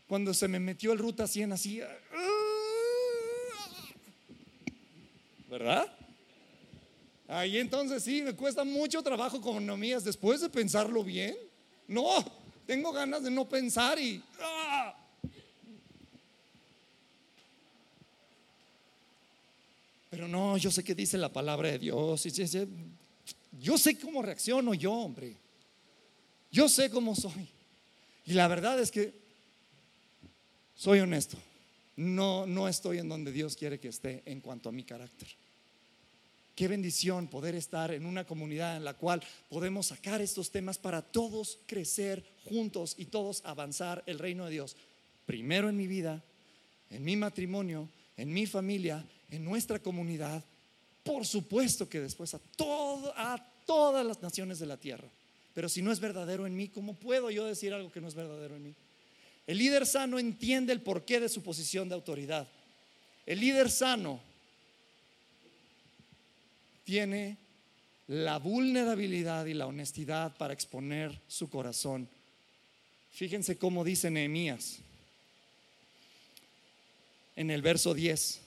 cuando 0.08 0.34
se 0.34 0.47
me 0.47 0.58
metió 0.58 0.93
el 0.93 0.99
ruta 0.99 1.27
100 1.27 1.51
así. 1.51 1.82
¿Verdad? 5.49 5.91
Ahí 7.27 7.58
entonces 7.58 8.03
sí, 8.03 8.21
me 8.21 8.34
cuesta 8.36 8.63
mucho 8.63 9.01
trabajo 9.01 9.41
con 9.41 9.56
economías 9.56 10.06
después 10.06 10.39
de 10.39 10.49
pensarlo 10.49 11.03
bien. 11.03 11.36
No, 11.89 12.23
tengo 12.65 12.93
ganas 12.93 13.23
de 13.23 13.32
no 13.32 13.49
pensar 13.49 13.99
y... 13.99 14.23
¡ah! 14.39 14.95
Pero 20.13 20.27
yo 20.57 20.71
sé 20.71 20.83
que 20.83 20.95
dice 20.95 21.17
la 21.17 21.31
palabra 21.31 21.69
de 21.69 21.79
Dios. 21.79 22.23
Yo 23.59 23.77
sé 23.77 23.97
cómo 23.97 24.21
reacciono 24.21 24.73
yo, 24.73 24.91
hombre. 24.93 25.35
Yo 26.51 26.69
sé 26.69 26.89
cómo 26.89 27.15
soy. 27.15 27.47
Y 28.25 28.33
la 28.33 28.47
verdad 28.47 28.79
es 28.79 28.91
que 28.91 29.13
soy 30.75 30.99
honesto, 30.99 31.37
no, 31.95 32.45
no 32.45 32.67
estoy 32.67 32.97
en 32.97 33.09
donde 33.09 33.31
Dios 33.31 33.55
quiere 33.55 33.79
que 33.79 33.89
esté 33.89 34.23
en 34.25 34.41
cuanto 34.41 34.69
a 34.69 34.71
mi 34.71 34.83
carácter. 34.83 35.27
Qué 36.55 36.67
bendición 36.67 37.27
poder 37.27 37.55
estar 37.55 37.91
en 37.91 38.05
una 38.05 38.25
comunidad 38.25 38.77
en 38.77 38.83
la 38.83 38.93
cual 38.93 39.23
podemos 39.49 39.87
sacar 39.87 40.21
estos 40.21 40.51
temas 40.51 40.77
para 40.77 41.01
todos 41.01 41.59
crecer 41.65 42.23
juntos 42.45 42.93
y 42.97 43.05
todos 43.05 43.41
avanzar 43.43 44.03
el 44.05 44.19
reino 44.19 44.45
de 44.45 44.51
Dios. 44.51 44.75
Primero 45.25 45.69
en 45.69 45.77
mi 45.77 45.87
vida, 45.87 46.23
en 46.91 47.03
mi 47.03 47.15
matrimonio, 47.15 47.89
en 48.17 48.31
mi 48.31 48.45
familia, 48.45 49.03
en 49.34 49.43
nuestra 49.43 49.80
comunidad, 49.80 50.43
por 51.04 51.26
supuesto 51.26 51.89
que 51.89 52.00
después 52.00 52.36
a, 52.36 52.39
todas 53.65 54.06
las 54.06 54.22
naciones 54.22 54.60
de 54.60 54.67
la 54.67 54.78
tierra. 54.78 55.08
Pero 55.56 55.69
si 55.69 55.82
no 55.82 55.91
es 55.91 56.00
verdadero 56.00 56.46
en 56.46 56.56
mí, 56.56 56.67
¿cómo 56.67 56.93
puedo 56.93 57.32
yo 57.32 57.46
decir 57.46 57.74
algo 57.74 57.91
que 57.91 58.00
no 58.00 58.08
es 58.08 58.13
verdadero 58.13 58.56
en 58.56 58.63
mí? 58.63 58.74
El 59.48 59.58
líder 59.58 59.88
sano 59.88 60.19
entiende 60.19 60.72
el 60.72 60.82
porqué 60.82 61.19
de 61.19 61.30
su 61.30 61.41
posición 61.41 61.89
de 61.89 61.96
autoridad. 61.96 62.48
El 63.26 63.39
líder 63.39 63.72
sano 63.72 64.19
tiene 66.84 67.38
la 68.08 68.38
vulnerabilidad 68.38 69.48
y 69.48 69.56
la 69.56 69.65
honestidad 69.65 70.36
para 70.38 70.54
exponer 70.54 71.19
su 71.28 71.50
corazón. 71.50 72.08
Fíjense 73.13 73.58
cómo 73.58 73.84
dice 73.84 74.12
Nehemías 74.12 74.78
en 77.36 77.50
el 77.50 77.63
verso 77.63 77.93
10. 77.96 78.42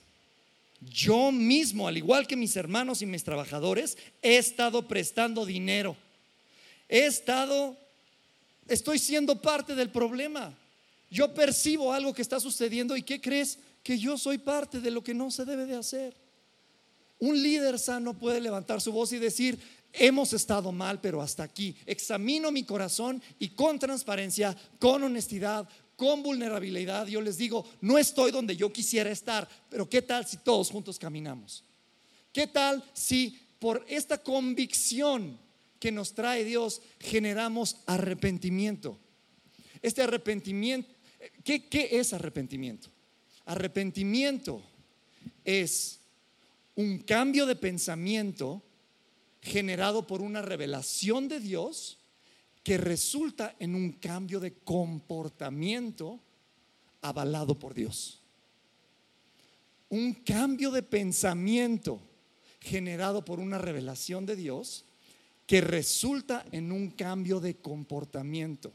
Yo 0.80 1.32
mismo, 1.32 1.88
al 1.88 1.96
igual 1.96 2.26
que 2.26 2.36
mis 2.36 2.56
hermanos 2.56 3.02
y 3.02 3.06
mis 3.06 3.24
trabajadores, 3.24 3.96
he 4.22 4.36
estado 4.36 4.86
prestando 4.86 5.46
dinero. 5.46 5.96
He 6.88 7.06
estado, 7.06 7.76
estoy 8.68 8.98
siendo 8.98 9.40
parte 9.40 9.74
del 9.74 9.90
problema. 9.90 10.54
Yo 11.10 11.32
percibo 11.32 11.92
algo 11.92 12.12
que 12.12 12.22
está 12.22 12.40
sucediendo 12.40 12.96
y 12.96 13.02
¿qué 13.02 13.20
crees? 13.20 13.58
Que 13.82 13.98
yo 13.98 14.18
soy 14.18 14.38
parte 14.38 14.80
de 14.80 14.90
lo 14.90 15.02
que 15.02 15.14
no 15.14 15.30
se 15.30 15.44
debe 15.44 15.66
de 15.66 15.76
hacer. 15.76 16.14
Un 17.18 17.42
líder 17.42 17.78
sano 17.78 18.14
puede 18.14 18.40
levantar 18.40 18.80
su 18.80 18.92
voz 18.92 19.12
y 19.12 19.18
decir, 19.18 19.58
hemos 19.92 20.32
estado 20.32 20.72
mal, 20.72 21.00
pero 21.00 21.22
hasta 21.22 21.42
aquí. 21.42 21.74
Examino 21.86 22.52
mi 22.52 22.64
corazón 22.64 23.22
y 23.38 23.48
con 23.50 23.78
transparencia, 23.78 24.54
con 24.78 25.02
honestidad, 25.02 25.66
con 25.96 26.22
vulnerabilidad, 26.22 27.06
yo 27.06 27.20
les 27.20 27.38
digo, 27.38 27.64
no 27.80 27.96
estoy 27.96 28.30
donde 28.30 28.54
yo 28.54 28.72
quisiera 28.72 29.10
estar, 29.10 29.48
pero 29.70 29.88
¿qué 29.88 30.02
tal 30.02 30.26
si 30.26 30.36
todos 30.36 30.70
juntos 30.70 30.98
caminamos? 30.98 31.64
¿Qué 32.32 32.46
tal 32.46 32.84
si 32.92 33.40
por 33.58 33.84
esta 33.88 34.18
convicción 34.22 35.38
que 35.80 35.90
nos 35.90 36.14
trae 36.14 36.44
Dios 36.44 36.82
generamos 37.00 37.78
arrepentimiento? 37.86 38.98
Este 39.80 40.02
arrepentimiento, 40.02 40.92
¿qué, 41.42 41.66
qué 41.66 41.88
es 41.92 42.12
arrepentimiento? 42.12 42.90
Arrepentimiento 43.46 44.62
es 45.44 46.00
un 46.74 46.98
cambio 46.98 47.46
de 47.46 47.56
pensamiento 47.56 48.62
generado 49.40 50.06
por 50.06 50.20
una 50.20 50.42
revelación 50.42 51.28
de 51.28 51.40
Dios 51.40 51.95
que 52.66 52.78
resulta 52.78 53.54
en 53.60 53.76
un 53.76 53.92
cambio 53.92 54.40
de 54.40 54.54
comportamiento 54.54 56.18
avalado 57.00 57.56
por 57.56 57.74
Dios. 57.74 58.20
Un 59.88 60.12
cambio 60.12 60.72
de 60.72 60.82
pensamiento 60.82 62.00
generado 62.60 63.24
por 63.24 63.38
una 63.38 63.58
revelación 63.58 64.26
de 64.26 64.34
Dios 64.34 64.84
que 65.46 65.60
resulta 65.60 66.44
en 66.50 66.72
un 66.72 66.90
cambio 66.90 67.38
de 67.38 67.54
comportamiento. 67.54 68.72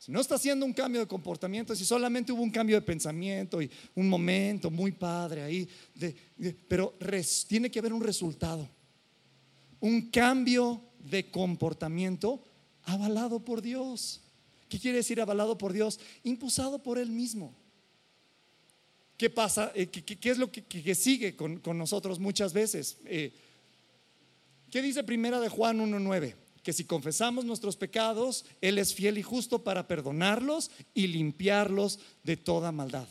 Si 0.00 0.10
no 0.10 0.20
está 0.20 0.34
haciendo 0.34 0.66
un 0.66 0.72
cambio 0.72 1.00
de 1.00 1.06
comportamiento, 1.06 1.76
si 1.76 1.84
solamente 1.84 2.32
hubo 2.32 2.42
un 2.42 2.50
cambio 2.50 2.74
de 2.74 2.82
pensamiento 2.82 3.62
y 3.62 3.70
un 3.94 4.08
momento 4.08 4.72
muy 4.72 4.90
padre 4.90 5.44
ahí, 5.44 5.68
pero 6.66 6.94
tiene 7.46 7.70
que 7.70 7.78
haber 7.78 7.92
un 7.92 8.02
resultado. 8.02 8.68
Un 9.78 10.10
cambio 10.10 10.82
de 10.98 11.30
comportamiento 11.30 12.42
avalado 12.88 13.40
por 13.40 13.62
Dios. 13.62 14.20
¿Qué 14.68 14.78
quiere 14.78 14.98
decir 14.98 15.20
avalado 15.20 15.56
por 15.56 15.72
Dios? 15.72 16.00
Impulsado 16.24 16.82
por 16.82 16.98
Él 16.98 17.10
mismo. 17.10 17.54
¿Qué 19.16 19.30
pasa? 19.30 19.72
Eh, 19.74 19.86
¿Qué, 19.86 20.30
es 20.30 20.38
lo 20.38 20.50
que, 20.52 20.94
sigue 20.94 21.34
con, 21.34 21.60
nosotros 21.76 22.18
muchas 22.18 22.52
veces? 22.52 22.98
Eh, 23.04 23.32
¿Qué 24.70 24.82
dice 24.82 25.02
primera 25.02 25.40
de 25.40 25.48
Juan 25.48 25.78
1.9? 25.78 26.34
que 26.62 26.72
si 26.74 26.84
confesamos 26.84 27.46
nuestros 27.46 27.78
pecados, 27.78 28.44
Él 28.60 28.76
es 28.76 28.92
fiel 28.92 29.16
y 29.16 29.22
justo 29.22 29.64
para 29.64 29.88
perdonarlos 29.88 30.70
y 30.92 31.06
limpiarlos 31.06 31.98
de 32.24 32.36
toda 32.36 32.72
maldad. 32.72 33.08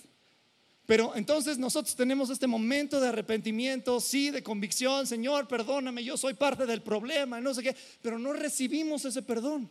Pero 0.88 1.16
entonces 1.16 1.60
nosotros 1.60 1.96
tenemos 1.96 2.32
este 2.32 2.48
momento 2.48 3.00
de 3.00 3.10
arrepentimiento, 3.10 4.00
sí, 4.00 4.32
de 4.32 4.42
convicción, 4.42 5.06
Señor, 5.06 5.48
perdóname, 5.48 6.04
yo 6.04 6.18
soy 6.18 6.34
parte 6.34 6.66
del 6.66 6.82
problema, 6.82 7.40
no 7.40 7.54
sé 7.54 7.62
qué, 7.62 7.76
pero 8.02 8.18
no 8.18 8.34
recibimos 8.34 9.06
ese 9.06 9.22
perdón 9.22 9.70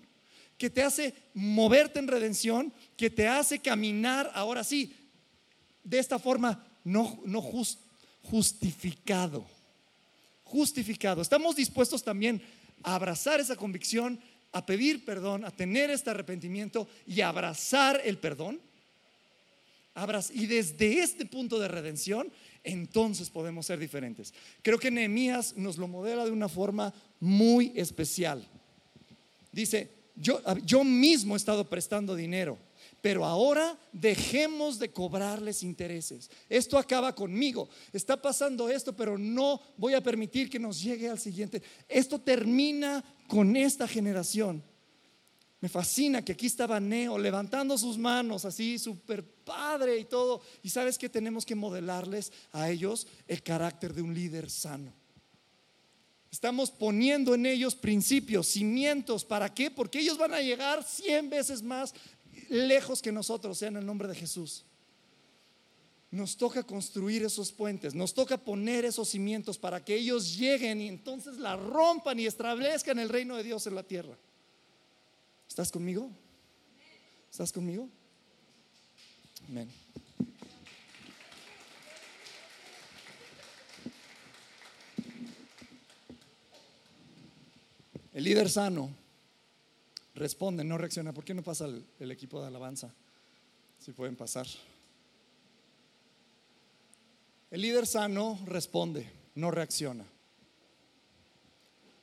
que 0.59 0.71
te 0.71 0.83
hace 0.83 1.15
moverte 1.35 1.99
en 1.99 2.09
redención, 2.09 2.73
que 2.97 3.11
te 3.11 3.29
hace 3.29 3.59
caminar, 3.59 4.31
ahora 4.35 4.63
sí, 4.63 4.95
de 5.83 5.99
esta 5.99 6.19
forma 6.19 6.65
no, 6.85 7.19
no 7.25 7.43
justificado. 8.23 9.47
Justificado. 10.45 11.23
Estamos 11.23 11.57
dispuestos 11.57 12.03
también 12.03 12.43
a 12.83 12.95
abrazar 12.95 13.41
esa 13.41 13.57
convicción, 13.57 14.21
a 14.53 14.65
pedir 14.65 15.05
perdón, 15.05 15.45
a 15.45 15.51
tener 15.51 15.91
este 15.91 16.11
arrepentimiento 16.11 16.89
y 17.07 17.21
abrazar 17.21 18.01
el 18.05 18.19
perdón. 18.19 18.61
Y 20.33 20.47
desde 20.47 21.01
este 21.01 21.25
punto 21.27 21.59
de 21.59 21.69
redención, 21.69 22.31
entonces 22.63 23.31
podemos 23.31 23.67
ser 23.67 23.79
diferentes. 23.79 24.35
Creo 24.63 24.79
que 24.79 24.91
Nehemías 24.91 25.57
nos 25.57 25.79
lo 25.79 25.89
modela 25.89 26.25
de 26.25 26.31
una 26.31 26.49
forma 26.49 26.93
muy 27.19 27.73
especial. 27.75 28.47
Dice, 29.53 29.91
yo, 30.15 30.41
yo 30.65 30.85
mismo 30.85 31.35
he 31.35 31.39
estado 31.39 31.69
prestando 31.69 32.15
dinero 32.15 32.59
pero 33.07 33.25
ahora 33.25 33.79
dejemos 33.93 34.81
de 34.81 34.91
cobrarles 34.91 35.63
intereses. 35.63 36.29
Esto 36.49 36.77
acaba 36.77 37.15
conmigo. 37.15 37.69
Está 37.93 38.21
pasando 38.21 38.69
esto, 38.69 38.97
pero 38.97 39.17
no 39.17 39.61
voy 39.77 39.95
a 39.95 40.03
permitir 40.03 40.51
que 40.51 40.59
nos 40.59 40.83
llegue 40.83 41.09
al 41.09 41.21
siguiente. 41.21 41.63
Esto 41.89 42.21
termina 42.21 43.05
con 43.29 43.55
esta 43.55 43.87
generación. 43.87 44.61
Me 45.67 45.71
fascina 45.71 46.25
que 46.25 46.31
aquí 46.31 46.47
estaba 46.47 46.79
Neo 46.79 47.19
levantando 47.19 47.77
sus 47.77 47.99
manos 47.99 48.45
así, 48.45 48.79
súper 48.79 49.25
padre 49.25 49.99
y 49.99 50.05
todo. 50.05 50.41
Y 50.63 50.71
sabes 50.71 50.97
que 50.97 51.09
tenemos 51.09 51.45
que 51.45 51.57
modelarles 51.57 52.33
a 52.53 52.71
ellos 52.71 53.09
el 53.27 53.43
carácter 53.43 53.93
de 53.93 54.01
un 54.01 54.15
líder 54.15 54.49
sano. 54.49 54.93
Estamos 56.31 56.71
poniendo 56.71 57.35
en 57.35 57.47
ellos 57.47 57.75
principios, 57.75 58.47
cimientos. 58.47 59.25
¿Para 59.25 59.53
qué? 59.53 59.69
Porque 59.69 59.99
ellos 59.99 60.17
van 60.17 60.35
a 60.35 60.41
llegar 60.41 60.85
cien 60.85 61.29
veces 61.29 61.63
más 61.63 61.95
lejos 62.49 63.03
que 63.03 63.11
nosotros, 63.11 63.59
sea 63.59 63.67
en 63.67 63.79
el 63.79 63.87
nombre 63.87 64.07
de 64.07 64.15
Jesús. 64.15 64.65
Nos 66.13 66.37
toca 66.37 66.63
construir 66.63 67.25
esos 67.25 67.51
puentes, 67.51 67.93
nos 67.93 68.15
toca 68.15 68.39
poner 68.39 68.85
esos 68.85 69.09
cimientos 69.09 69.59
para 69.59 69.85
que 69.85 69.97
ellos 69.97 70.37
lleguen 70.37 70.81
y 70.81 70.87
entonces 70.87 71.39
la 71.39 71.57
rompan 71.57 72.21
y 72.21 72.27
establezcan 72.27 73.01
el 73.01 73.09
reino 73.09 73.37
de 73.37 73.43
Dios 73.43 73.67
en 73.67 73.75
la 73.75 73.83
tierra. 73.83 74.17
¿Estás 75.57 75.73
conmigo? 75.73 76.11
¿Estás 77.31 77.51
conmigo? 77.51 77.89
Amén. 79.49 79.71
El 88.13 88.25
líder 88.25 88.51
sano 88.51 88.91
responde, 90.15 90.63
no 90.63 90.77
reacciona. 90.77 91.15
¿Por 91.15 91.25
qué 91.25 91.33
no 91.33 91.43
pasa 91.43 91.65
el, 91.65 92.11
equipo 92.13 92.39
de 92.43 92.49
alabanza? 92.49 92.93
Si 93.79 93.93
pueden 93.93 94.15
pasar. 94.15 94.47
El 97.51 97.63
líder 97.63 97.87
sano 97.87 98.39
responde, 98.45 99.11
no 99.37 99.51
reacciona. 99.51 100.05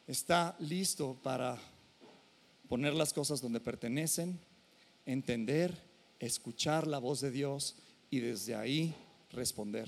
Está 0.08 0.56
listo 0.58 1.16
para 1.22 1.73
poner 2.74 2.96
las 2.96 3.14
cosas 3.14 3.40
donde 3.40 3.60
pertenecen, 3.60 4.40
entender, 5.06 5.78
escuchar 6.18 6.88
la 6.88 6.98
voz 6.98 7.22
de 7.22 7.30
Dios 7.30 7.76
y 8.10 8.20
desde 8.20 8.56
ahí 8.56 8.96
responder. 9.30 9.88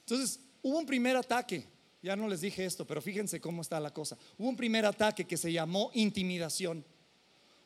Entonces, 0.00 0.40
hubo 0.62 0.78
un 0.78 0.86
primer 0.86 1.18
ataque 1.18 1.66
ya 2.02 2.16
no 2.16 2.26
les 2.28 2.40
dije 2.40 2.64
esto, 2.64 2.86
pero 2.86 3.02
fíjense 3.02 3.42
cómo 3.42 3.60
está 3.60 3.78
la 3.78 3.92
cosa. 3.92 4.16
Hubo 4.38 4.48
un 4.48 4.56
primer 4.56 4.86
ataque 4.86 5.26
que 5.26 5.36
se 5.36 5.52
llamó 5.52 5.90
intimidación. 5.92 6.82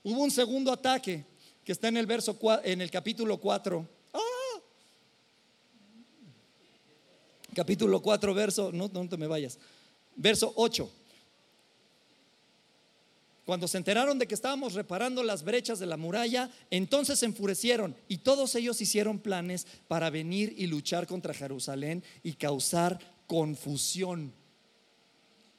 Hubo 0.03 0.21
un 0.21 0.33
segundo 0.33 0.73
ataque 0.73 1.25
que 1.65 1.71
está 1.71 1.87
en 1.87 1.99
el 1.99 2.07
verso 2.07 2.37
en 2.65 2.81
el 2.81 2.91
capítulo 2.91 3.39
4. 3.39 3.89
¡Ah! 4.13 4.61
Capítulo 7.55 8.03
4, 8.03 8.35
verso, 8.35 8.73
no, 8.73 8.91
no 8.93 9.09
te 9.09 9.17
me 9.17 9.29
vayas. 9.29 9.57
Verso 10.17 10.53
8. 10.57 10.91
Cuando 13.49 13.67
se 13.67 13.79
enteraron 13.79 14.19
de 14.19 14.29
que 14.29 14.35
estábamos 14.35 14.75
reparando 14.75 15.23
las 15.23 15.43
brechas 15.43 15.79
de 15.79 15.87
la 15.87 15.97
muralla, 15.97 16.51
entonces 16.71 17.21
se 17.21 17.25
enfurecieron 17.25 17.97
y 18.07 18.19
todos 18.19 18.55
ellos 18.55 18.79
hicieron 18.83 19.19
planes 19.19 19.67
para 19.89 20.11
venir 20.11 20.53
y 20.59 20.67
luchar 20.67 21.07
contra 21.07 21.33
Jerusalén 21.33 22.05
y 22.23 22.35
causar 22.35 22.99
confusión. 23.27 24.35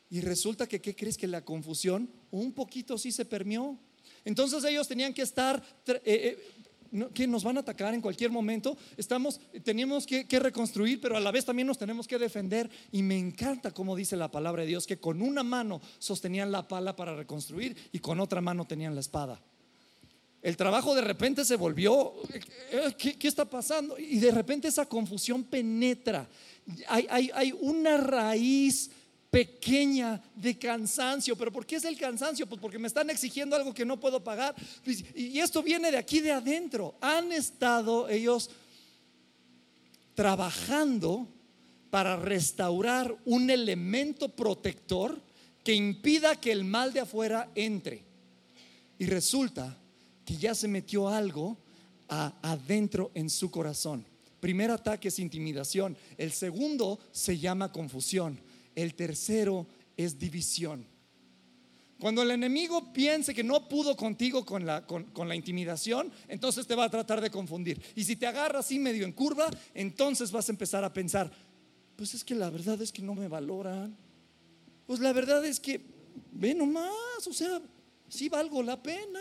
Y 0.07 0.21
resulta 0.21 0.67
que, 0.67 0.79
¿qué 0.79 0.95
crees 0.95 1.17
que 1.17 1.25
la 1.25 1.43
confusión 1.43 2.11
un 2.29 2.53
poquito 2.53 2.95
sí 2.99 3.11
se 3.11 3.25
permeó? 3.25 3.79
Entonces 4.23 4.63
ellos 4.65 4.87
tenían 4.87 5.11
que 5.11 5.23
estar, 5.23 5.59
eh, 5.87 6.01
eh, 6.05 6.37
que 7.13 7.27
nos 7.27 7.43
van 7.43 7.57
a 7.57 7.61
atacar 7.61 7.93
en 7.93 8.01
cualquier 8.01 8.31
momento. 8.31 8.77
Estamos, 8.97 9.39
teníamos 9.63 10.05
que, 10.05 10.25
reconstruir, 10.39 10.99
pero 11.01 11.17
a 11.17 11.19
la 11.19 11.31
vez 11.31 11.45
también 11.45 11.67
nos 11.67 11.77
tenemos 11.77 12.07
que 12.07 12.17
defender. 12.17 12.69
Y 12.91 13.03
me 13.03 13.17
encanta 13.17 13.71
como 13.71 13.95
dice 13.95 14.15
la 14.15 14.31
palabra 14.31 14.63
de 14.63 14.69
Dios, 14.69 14.87
que 14.87 14.99
con 14.99 15.21
una 15.21 15.43
mano 15.43 15.81
sostenían 15.99 16.51
la 16.51 16.67
pala 16.67 16.95
para 16.95 17.15
reconstruir 17.15 17.75
y 17.91 17.99
con 17.99 18.19
otra 18.19 18.41
mano 18.41 18.65
tenían 18.65 18.95
la 18.95 19.01
espada. 19.01 19.39
El 20.41 20.55
trabajo 20.55 20.95
de 20.95 21.01
repente 21.01 21.43
se 21.43 21.57
volvió, 21.57 22.13
¿qué, 22.97 23.17
qué 23.17 23.27
está 23.27 23.45
pasando? 23.45 23.97
Y 23.99 24.19
de 24.19 24.31
repente 24.31 24.69
esa 24.69 24.85
confusión 24.85 25.43
penetra. 25.43 26.27
Hay, 26.87 27.29
hay 27.33 27.53
una 27.59 27.97
raíz 27.97 28.89
pequeña 29.29 30.21
de 30.35 30.57
cansancio. 30.57 31.35
¿Pero 31.35 31.51
por 31.51 31.65
qué 31.65 31.75
es 31.75 31.85
el 31.85 31.97
cansancio? 31.97 32.47
Pues 32.47 32.59
porque 32.59 32.79
me 32.79 32.87
están 32.87 33.09
exigiendo 33.09 33.55
algo 33.55 33.73
que 33.73 33.85
no 33.85 33.99
puedo 33.99 34.23
pagar. 34.23 34.55
Pues, 34.83 35.03
y 35.15 35.39
esto 35.39 35.61
viene 35.61 35.91
de 35.91 35.97
aquí 35.97 36.19
de 36.19 36.31
adentro. 36.31 36.95
Han 37.01 37.31
estado 37.31 38.09
ellos 38.09 38.49
trabajando 40.15 41.27
para 41.89 42.17
restaurar 42.17 43.15
un 43.25 43.49
elemento 43.49 44.29
protector 44.29 45.19
que 45.63 45.73
impida 45.73 46.35
que 46.35 46.51
el 46.51 46.63
mal 46.63 46.93
de 46.93 47.01
afuera 47.01 47.49
entre. 47.55 48.03
Y 48.97 49.05
resulta 49.05 49.77
que 50.25 50.35
ya 50.35 50.53
se 50.53 50.67
metió 50.67 51.07
algo 51.07 51.57
adentro 52.07 53.11
en 53.13 53.29
su 53.29 53.49
corazón. 53.49 54.05
Primer 54.39 54.71
ataque 54.71 55.09
es 55.09 55.19
intimidación. 55.19 55.97
El 56.17 56.31
segundo 56.31 56.99
se 57.11 57.37
llama 57.37 57.71
confusión. 57.71 58.39
El 58.75 58.95
tercero 58.95 59.67
es 59.97 60.17
división. 60.17 60.85
Cuando 61.99 62.21
el 62.21 62.31
enemigo 62.31 62.93
piense 62.93 63.33
que 63.33 63.43
no 63.43 63.67
pudo 63.67 63.97
contigo 63.97 64.45
con 64.45 64.65
la, 64.65 65.35
intimidación, 65.35 66.11
entonces 66.29 66.65
te 66.65 66.73
va 66.73 66.85
a 66.85 66.89
tratar 66.89 67.19
de 67.19 67.29
confundir. 67.29 67.81
Y 67.93 68.05
si 68.05 68.15
te 68.15 68.25
agarra 68.25 68.59
así 68.59 68.79
medio 68.79 69.03
en 69.03 69.11
curva, 69.11 69.49
entonces 69.73 70.31
vas 70.31 70.47
a 70.47 70.53
empezar 70.53 70.85
a 70.85 70.93
pensar, 70.93 71.29
pues 71.97 72.13
es 72.13 72.23
que 72.23 72.35
la 72.35 72.49
verdad 72.49 72.81
es 72.81 72.93
que 72.93 73.01
no 73.01 73.15
me 73.15 73.27
valoran. 73.27 73.97
Pues 74.87 75.01
la 75.01 75.11
verdad 75.11 75.45
es 75.45 75.59
que, 75.59 75.81
ve 76.31 76.55
nomás, 76.55 77.27
o 77.27 77.33
sea, 77.33 77.61
sí 78.07 78.29
valgo 78.29 78.63
la 78.63 78.81
pena. 78.81 79.19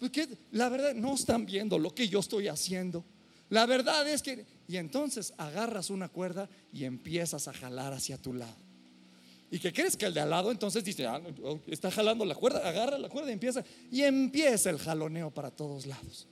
Porque 0.00 0.26
la 0.50 0.68
verdad 0.68 0.94
no 0.94 1.14
están 1.14 1.46
viendo 1.46 1.78
lo 1.78 1.94
que 1.94 2.08
yo 2.08 2.18
estoy 2.18 2.48
haciendo. 2.48 3.04
La 3.50 3.66
verdad 3.66 4.08
es 4.08 4.22
que... 4.22 4.46
Y 4.66 4.78
entonces 4.78 5.34
agarras 5.36 5.90
una 5.90 6.08
cuerda 6.08 6.48
y 6.72 6.84
empiezas 6.84 7.46
a 7.48 7.52
jalar 7.52 7.92
hacia 7.92 8.16
tu 8.16 8.32
lado. 8.32 8.69
¿Y 9.50 9.58
qué 9.58 9.72
crees? 9.72 9.96
Que 9.96 10.06
el 10.06 10.14
de 10.14 10.20
al 10.20 10.30
lado 10.30 10.52
entonces 10.52 10.84
dice, 10.84 11.06
ah, 11.06 11.20
oh, 11.42 11.58
está 11.66 11.90
jalando 11.90 12.24
la 12.24 12.36
cuerda, 12.36 12.66
agarra 12.66 12.98
la 12.98 13.08
cuerda 13.08 13.30
y 13.30 13.32
empieza. 13.32 13.64
Y 13.90 14.02
empieza 14.02 14.70
el 14.70 14.78
jaloneo 14.78 15.32
para 15.32 15.50
todos 15.50 15.86
lados. 15.86 16.28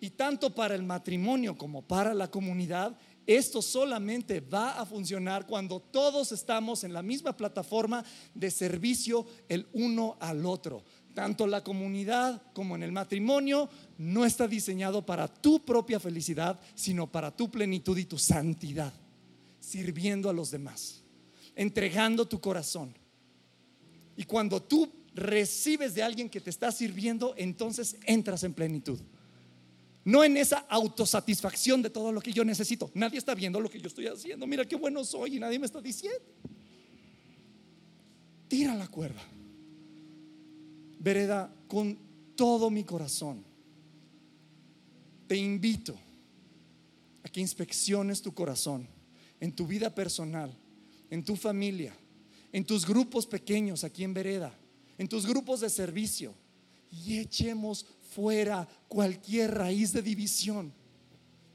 Y 0.00 0.10
tanto 0.10 0.54
para 0.54 0.74
el 0.74 0.82
matrimonio 0.82 1.56
como 1.56 1.82
para 1.82 2.14
la 2.14 2.30
comunidad, 2.30 2.98
esto 3.26 3.62
solamente 3.62 4.40
va 4.40 4.80
a 4.80 4.86
funcionar 4.86 5.46
cuando 5.46 5.80
todos 5.80 6.32
estamos 6.32 6.82
en 6.82 6.92
la 6.92 7.02
misma 7.02 7.36
plataforma 7.36 8.04
de 8.34 8.50
servicio 8.50 9.26
el 9.48 9.68
uno 9.72 10.16
al 10.18 10.46
otro. 10.46 10.84
Tanto 11.14 11.46
la 11.46 11.62
comunidad 11.62 12.42
como 12.54 12.74
en 12.74 12.82
el 12.82 12.92
matrimonio 12.92 13.68
no 13.98 14.24
está 14.24 14.48
diseñado 14.48 15.04
para 15.04 15.28
tu 15.28 15.64
propia 15.64 16.00
felicidad, 16.00 16.58
sino 16.74 17.10
para 17.10 17.36
tu 17.36 17.50
plenitud 17.50 17.98
y 17.98 18.04
tu 18.04 18.18
santidad, 18.18 18.92
sirviendo 19.60 20.30
a 20.30 20.32
los 20.32 20.50
demás 20.50 21.04
entregando 21.58 22.26
tu 22.26 22.40
corazón. 22.40 22.94
Y 24.16 24.22
cuando 24.22 24.62
tú 24.62 24.88
recibes 25.12 25.92
de 25.92 26.04
alguien 26.04 26.30
que 26.30 26.40
te 26.40 26.50
está 26.50 26.70
sirviendo, 26.70 27.34
entonces 27.36 27.96
entras 28.06 28.44
en 28.44 28.54
plenitud. 28.54 29.00
No 30.04 30.22
en 30.22 30.36
esa 30.36 30.58
autosatisfacción 30.68 31.82
de 31.82 31.90
todo 31.90 32.12
lo 32.12 32.20
que 32.20 32.32
yo 32.32 32.44
necesito. 32.44 32.92
Nadie 32.94 33.18
está 33.18 33.34
viendo 33.34 33.60
lo 33.60 33.68
que 33.68 33.80
yo 33.80 33.88
estoy 33.88 34.06
haciendo. 34.06 34.46
Mira 34.46 34.64
qué 34.64 34.76
bueno 34.76 35.04
soy 35.04 35.36
y 35.36 35.40
nadie 35.40 35.58
me 35.58 35.66
está 35.66 35.82
diciendo. 35.82 36.20
Tira 38.46 38.76
la 38.76 38.86
cuerda. 38.86 39.20
Vereda, 41.00 41.52
con 41.66 41.98
todo 42.36 42.70
mi 42.70 42.84
corazón, 42.84 43.44
te 45.26 45.36
invito 45.36 45.98
a 47.24 47.28
que 47.28 47.40
inspecciones 47.40 48.22
tu 48.22 48.32
corazón 48.32 48.86
en 49.40 49.52
tu 49.52 49.66
vida 49.66 49.92
personal 49.92 50.56
en 51.10 51.24
tu 51.24 51.36
familia, 51.36 51.94
en 52.52 52.64
tus 52.64 52.86
grupos 52.86 53.26
pequeños 53.26 53.84
aquí 53.84 54.04
en 54.04 54.14
Vereda, 54.14 54.52
en 54.96 55.08
tus 55.08 55.26
grupos 55.26 55.60
de 55.60 55.70
servicio 55.70 56.34
y 56.90 57.18
echemos 57.18 57.86
fuera 58.10 58.66
cualquier 58.88 59.54
raíz 59.54 59.92
de 59.92 60.02
división 60.02 60.72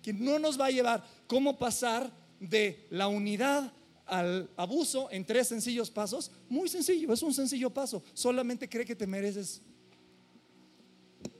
que 0.03 0.13
no 0.13 0.37
nos 0.37 0.59
va 0.59 0.67
a 0.67 0.71
llevar 0.71 1.03
cómo 1.27 1.57
pasar 1.57 2.11
de 2.39 2.85
la 2.91 3.07
unidad 3.07 3.71
al 4.05 4.49
abuso 4.57 5.09
en 5.11 5.25
tres 5.25 5.47
sencillos 5.47 5.89
pasos. 5.89 6.29
Muy 6.49 6.67
sencillo, 6.67 7.13
es 7.13 7.23
un 7.23 7.33
sencillo 7.33 7.69
paso. 7.69 8.03
Solamente 8.13 8.67
cree 8.67 8.85
que 8.85 8.95
te 8.95 9.07
mereces. 9.07 9.61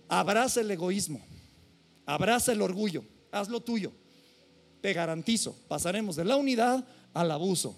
Abraza 0.08 0.62
el 0.62 0.72
egoísmo, 0.72 1.22
abraza 2.06 2.54
el 2.54 2.62
orgullo, 2.62 3.04
haz 3.32 3.50
lo 3.50 3.62
tuyo. 3.62 3.92
Te 4.82 4.94
garantizo, 4.94 5.56
pasaremos 5.68 6.16
de 6.16 6.26
la 6.26 6.38
unidad 6.38 6.86
al 7.14 7.32
abuso. 7.32 7.78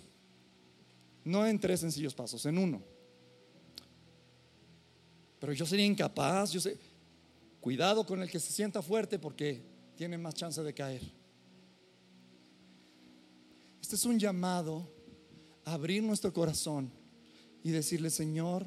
No 1.26 1.46
en 1.46 1.60
tres 1.60 1.82
sencillos 1.82 2.14
pasos, 2.14 2.46
en 2.46 2.58
uno. 2.58 2.82
Pero 5.40 5.52
yo 5.54 5.66
sería 5.66 5.86
incapaz, 5.86 6.52
yo 6.52 6.62
sé, 6.62 6.78
cuidado 7.60 8.06
con 8.06 8.22
el 8.22 8.30
que 8.30 8.40
se 8.40 8.54
sienta 8.54 8.82
fuerte 8.82 9.20
porque 9.20 9.62
tiene 9.96 10.18
más 10.18 10.36
chance 10.36 10.62
de 10.62 10.74
caer. 10.74 11.02
Este 13.82 13.96
es 13.96 14.06
un 14.06 14.20
llamado 14.20 14.90
a 15.64 15.74
abrir 15.74 16.02
nuestro 16.04 16.32
corazón 16.32 16.92
y 17.64 17.72
decirle, 17.72 18.10
Señor, 18.10 18.66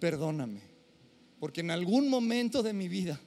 perdóname, 0.00 0.62
porque 1.38 1.60
en 1.60 1.70
algún 1.70 2.08
momento 2.08 2.62
de 2.62 2.72
mi 2.72 2.88
vida 2.88 3.20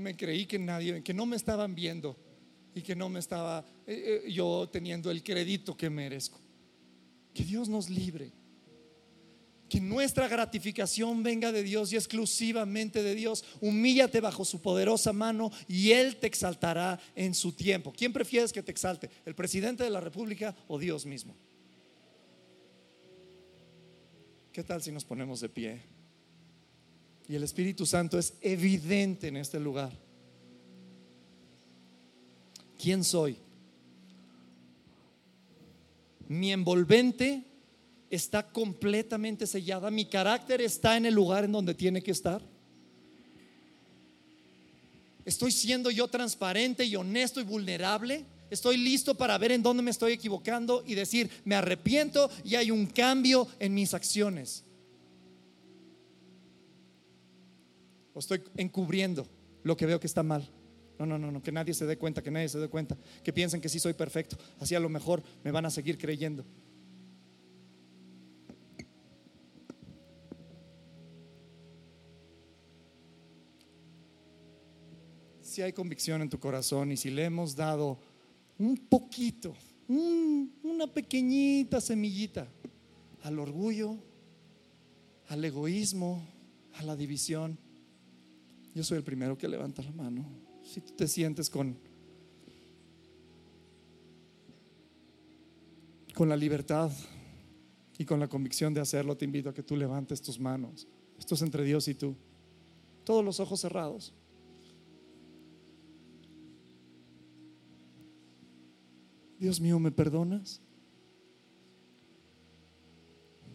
me 0.00 0.16
creí 0.16 0.46
que 0.46 0.58
nadie, 0.58 1.02
que 1.02 1.14
no 1.14 1.26
me 1.26 1.36
estaban 1.36 1.74
viendo 1.74 2.16
y 2.74 2.82
que 2.82 2.96
no 2.96 3.08
me 3.08 3.20
estaba 3.20 3.64
eh, 3.86 4.22
eh, 4.26 4.32
yo 4.32 4.68
teniendo 4.72 5.10
el 5.10 5.22
crédito 5.22 5.76
que 5.76 5.90
merezco. 5.90 6.40
Que 7.34 7.44
Dios 7.44 7.68
nos 7.68 7.88
libre. 7.88 8.32
Que 9.68 9.80
nuestra 9.80 10.26
gratificación 10.26 11.22
venga 11.22 11.52
de 11.52 11.62
Dios 11.62 11.92
y 11.92 11.96
exclusivamente 11.96 13.02
de 13.04 13.14
Dios. 13.14 13.44
Humíllate 13.60 14.20
bajo 14.20 14.44
su 14.44 14.60
poderosa 14.60 15.12
mano 15.12 15.52
y 15.68 15.92
Él 15.92 16.16
te 16.16 16.26
exaltará 16.26 16.98
en 17.14 17.34
su 17.34 17.52
tiempo. 17.52 17.92
¿Quién 17.96 18.12
prefieres 18.12 18.52
que 18.52 18.62
te 18.62 18.72
exalte? 18.72 19.10
¿El 19.24 19.36
presidente 19.36 19.84
de 19.84 19.90
la 19.90 20.00
República 20.00 20.56
o 20.66 20.78
Dios 20.78 21.06
mismo? 21.06 21.36
¿Qué 24.52 24.64
tal 24.64 24.82
si 24.82 24.90
nos 24.90 25.04
ponemos 25.04 25.40
de 25.40 25.48
pie? 25.48 25.99
Y 27.30 27.36
el 27.36 27.44
Espíritu 27.44 27.86
Santo 27.86 28.18
es 28.18 28.34
evidente 28.40 29.28
en 29.28 29.36
este 29.36 29.60
lugar. 29.60 29.92
¿Quién 32.76 33.04
soy? 33.04 33.36
Mi 36.26 36.50
envolvente 36.50 37.44
está 38.10 38.50
completamente 38.50 39.46
sellada. 39.46 39.92
Mi 39.92 40.06
carácter 40.06 40.60
está 40.60 40.96
en 40.96 41.06
el 41.06 41.14
lugar 41.14 41.44
en 41.44 41.52
donde 41.52 41.72
tiene 41.72 42.02
que 42.02 42.10
estar. 42.10 42.42
Estoy 45.24 45.52
siendo 45.52 45.92
yo 45.92 46.08
transparente 46.08 46.84
y 46.84 46.96
honesto 46.96 47.40
y 47.40 47.44
vulnerable. 47.44 48.24
Estoy 48.50 48.76
listo 48.76 49.14
para 49.14 49.38
ver 49.38 49.52
en 49.52 49.62
dónde 49.62 49.84
me 49.84 49.92
estoy 49.92 50.14
equivocando 50.14 50.82
y 50.84 50.96
decir, 50.96 51.30
me 51.44 51.54
arrepiento 51.54 52.28
y 52.42 52.56
hay 52.56 52.72
un 52.72 52.86
cambio 52.86 53.46
en 53.60 53.72
mis 53.72 53.94
acciones. 53.94 54.64
O 58.14 58.18
estoy 58.18 58.42
encubriendo 58.56 59.26
lo 59.62 59.76
que 59.76 59.86
veo 59.86 60.00
que 60.00 60.06
está 60.06 60.22
mal. 60.22 60.48
No, 60.98 61.06
no, 61.06 61.18
no, 61.18 61.32
no, 61.32 61.42
que 61.42 61.50
nadie 61.50 61.72
se 61.72 61.86
dé 61.86 61.96
cuenta, 61.96 62.22
que 62.22 62.30
nadie 62.30 62.48
se 62.48 62.58
dé 62.58 62.68
cuenta, 62.68 62.96
que 63.24 63.32
piensen 63.32 63.60
que 63.60 63.70
sí 63.70 63.78
soy 63.78 63.94
perfecto. 63.94 64.36
Así 64.58 64.74
a 64.74 64.80
lo 64.80 64.88
mejor 64.88 65.22
me 65.42 65.50
van 65.50 65.64
a 65.64 65.70
seguir 65.70 65.96
creyendo. 65.96 66.44
Si 75.40 75.62
hay 75.62 75.72
convicción 75.72 76.22
en 76.22 76.28
tu 76.28 76.38
corazón 76.38 76.92
y 76.92 76.96
si 76.96 77.10
le 77.10 77.24
hemos 77.24 77.56
dado 77.56 77.98
un 78.58 78.76
poquito, 78.76 79.54
una 79.88 80.86
pequeñita 80.86 81.80
semillita 81.80 82.46
al 83.22 83.38
orgullo, 83.38 83.96
al 85.28 85.44
egoísmo, 85.44 86.22
a 86.74 86.82
la 86.82 86.94
división, 86.94 87.58
yo 88.74 88.84
soy 88.84 88.98
el 88.98 89.04
primero 89.04 89.36
que 89.36 89.48
levanta 89.48 89.82
la 89.82 89.92
mano. 89.92 90.24
Si 90.62 90.80
tú 90.80 90.92
te 90.92 91.08
sientes 91.08 91.50
con 91.50 91.76
con 96.20 96.28
la 96.28 96.36
libertad 96.36 96.90
y 97.96 98.04
con 98.04 98.20
la 98.20 98.28
convicción 98.28 98.74
de 98.74 98.80
hacerlo, 98.82 99.16
te 99.16 99.24
invito 99.24 99.48
a 99.48 99.54
que 99.54 99.62
tú 99.62 99.74
levantes 99.74 100.20
tus 100.20 100.38
manos. 100.38 100.86
Esto 101.18 101.34
es 101.34 101.40
entre 101.40 101.64
Dios 101.64 101.88
y 101.88 101.94
tú. 101.94 102.14
Todos 103.04 103.24
los 103.24 103.40
ojos 103.40 103.58
cerrados. 103.58 104.12
Dios 109.38 109.62
mío, 109.62 109.78
¿me 109.78 109.90
perdonas? 109.90 110.60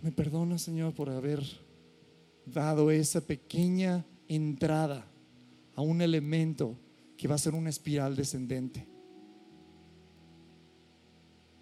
¿Me 0.02 0.12
perdonas, 0.12 0.64
Señor, 0.64 0.96
por 0.96 1.12
haber 1.12 1.44
dado 2.48 2.90
esa 2.90 3.22
pequeña 3.22 4.04
entrada 4.28 5.06
a 5.76 5.82
un 5.82 6.02
elemento 6.02 6.78
que 7.18 7.28
va 7.28 7.36
a 7.36 7.40
ser 7.40 7.54
una 7.54 7.70
espiral 7.70 8.16
descendente? 8.16 8.88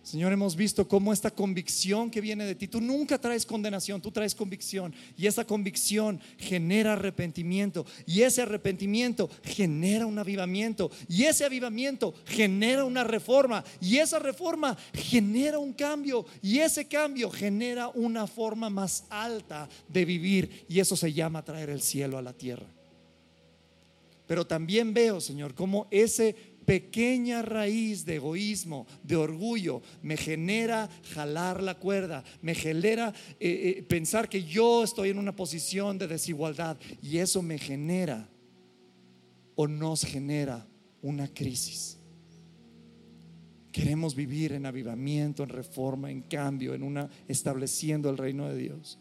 Señor, 0.04 0.34
hemos 0.34 0.58
visto 0.58 0.86
cómo 0.86 1.14
esta 1.14 1.32
convicción 1.32 2.12
que 2.12 2.20
viene 2.20 2.46
de 2.46 2.56
ti, 2.56 2.68
tú 2.68 2.82
nunca 2.82 3.18
traes 3.18 3.46
condenación, 3.46 4.02
tú 4.02 4.12
traes 4.12 4.36
convicción. 4.36 4.94
Y 5.18 5.28
esa 5.28 5.46
convicción 5.46 6.20
genera 6.38 6.92
arrepentimiento. 6.92 7.86
Y 8.06 8.22
ese 8.22 8.42
arrepentimiento 8.42 9.30
genera 9.44 10.06
un 10.06 10.20
avivamiento. 10.20 10.92
Y 11.08 11.24
ese 11.24 11.46
avivamiento 11.46 12.14
genera 12.26 12.84
una 12.84 13.06
reforma. 13.06 13.64
Y 13.80 13.98
esa 13.98 14.20
reforma 14.20 14.78
genera 14.94 15.58
un 15.58 15.72
cambio. 15.72 16.26
Y 16.42 16.60
ese 16.60 16.86
cambio 16.86 17.32
genera 17.32 17.88
una 17.88 18.28
forma 18.28 18.70
más 18.70 19.06
alta 19.10 19.70
de 19.88 20.04
vivir. 20.04 20.66
Y 20.68 20.82
eso 20.82 20.98
se 20.98 21.14
llama 21.14 21.46
traer 21.46 21.70
el 21.70 21.82
cielo 21.82 22.18
a 22.18 22.22
la 22.22 22.34
tierra. 22.34 22.68
Pero 24.28 24.46
también 24.46 24.94
veo, 24.94 25.22
Señor, 25.22 25.54
cómo 25.54 25.88
ese 25.92 26.36
pequeña 26.66 27.42
raíz 27.42 28.06
de 28.06 28.16
egoísmo, 28.16 28.88
de 29.04 29.16
orgullo, 29.16 29.82
me 30.02 30.18
genera 30.18 30.90
jalar 31.14 31.62
la 31.62 31.76
cuerda, 31.80 32.24
me 32.42 32.56
genera 32.56 33.14
eh, 33.40 33.76
eh, 33.78 33.84
pensar 33.84 34.30
que 34.30 34.44
yo 34.44 34.84
estoy 34.84 35.10
en 35.10 35.20
una 35.20 35.36
posición 35.36 35.98
de 35.98 36.08
desigualdad 36.08 36.78
y 37.02 37.18
eso 37.18 37.42
me 37.42 37.58
genera 37.58 38.30
o 39.56 39.68
nos 39.68 40.04
genera 40.04 40.68
una 41.02 41.28
crisis. 41.28 41.98
Queremos 43.72 44.16
vivir 44.16 44.54
en 44.54 44.66
avivamiento, 44.66 45.44
en 45.44 45.50
reforma, 45.50 46.12
en 46.12 46.22
cambio, 46.22 46.76
en 46.76 46.84
una 46.84 47.10
estableciendo 47.28 48.10
el 48.10 48.18
reino 48.18 48.48
de 48.48 48.56
Dios. 48.56 49.00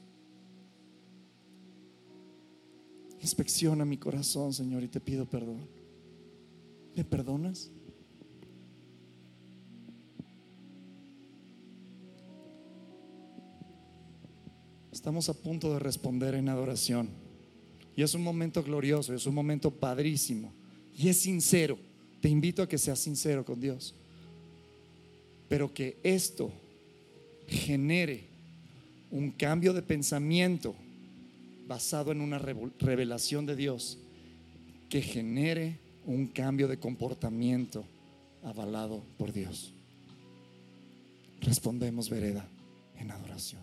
Inspecciona 3.21 3.85
mi 3.85 3.99
corazón, 3.99 4.53
Señor, 4.53 4.83
y 4.83 4.89
te 4.89 4.99
pido 4.99 5.27
perdón. 5.27 5.82
¿Me 6.95 7.05
perdonas? 7.05 7.71
Estamos 14.93 15.29
a 15.29 15.35
punto 15.35 15.73
de 15.73 15.79
responder 15.79 16.35
en 16.35 16.49
adoración. 16.49 17.09
Y 17.97 18.03
es 18.03 18.15
un 18.15 18.23
momento 18.23 18.63
glorioso, 18.63 19.15
es 19.15 19.27
un 19.27 19.35
momento 19.35 19.71
padrísimo. 19.71 20.53
Y 20.97 21.09
es 21.09 21.19
sincero. 21.19 21.79
Te 22.21 22.29
invito 22.29 22.63
a 22.63 22.69
que 22.69 22.79
seas 22.79 22.99
sincero 22.99 23.45
con 23.45 23.61
Dios. 23.61 23.95
Pero 25.49 25.73
que 25.73 25.97
esto 26.03 26.53
genere 27.49 28.25
un 29.11 29.31
cambio 29.31 29.73
de 29.73 29.83
pensamiento 29.83 30.75
basado 31.67 32.13
en 32.13 32.21
una 32.21 32.39
revelación 32.39 33.47
de 33.47 33.57
Dios 33.57 33.99
que 34.89 35.03
genere 35.03 35.79
un 36.07 36.27
cambio 36.29 36.69
de 36.69 36.79
comportamiento 36.79 37.85
avalado 38.43 39.03
por 39.19 39.33
Dios. 39.33 39.73
Respondemos, 41.41 42.09
vereda, 42.09 42.45
en 42.97 43.11
adoración. 43.11 43.63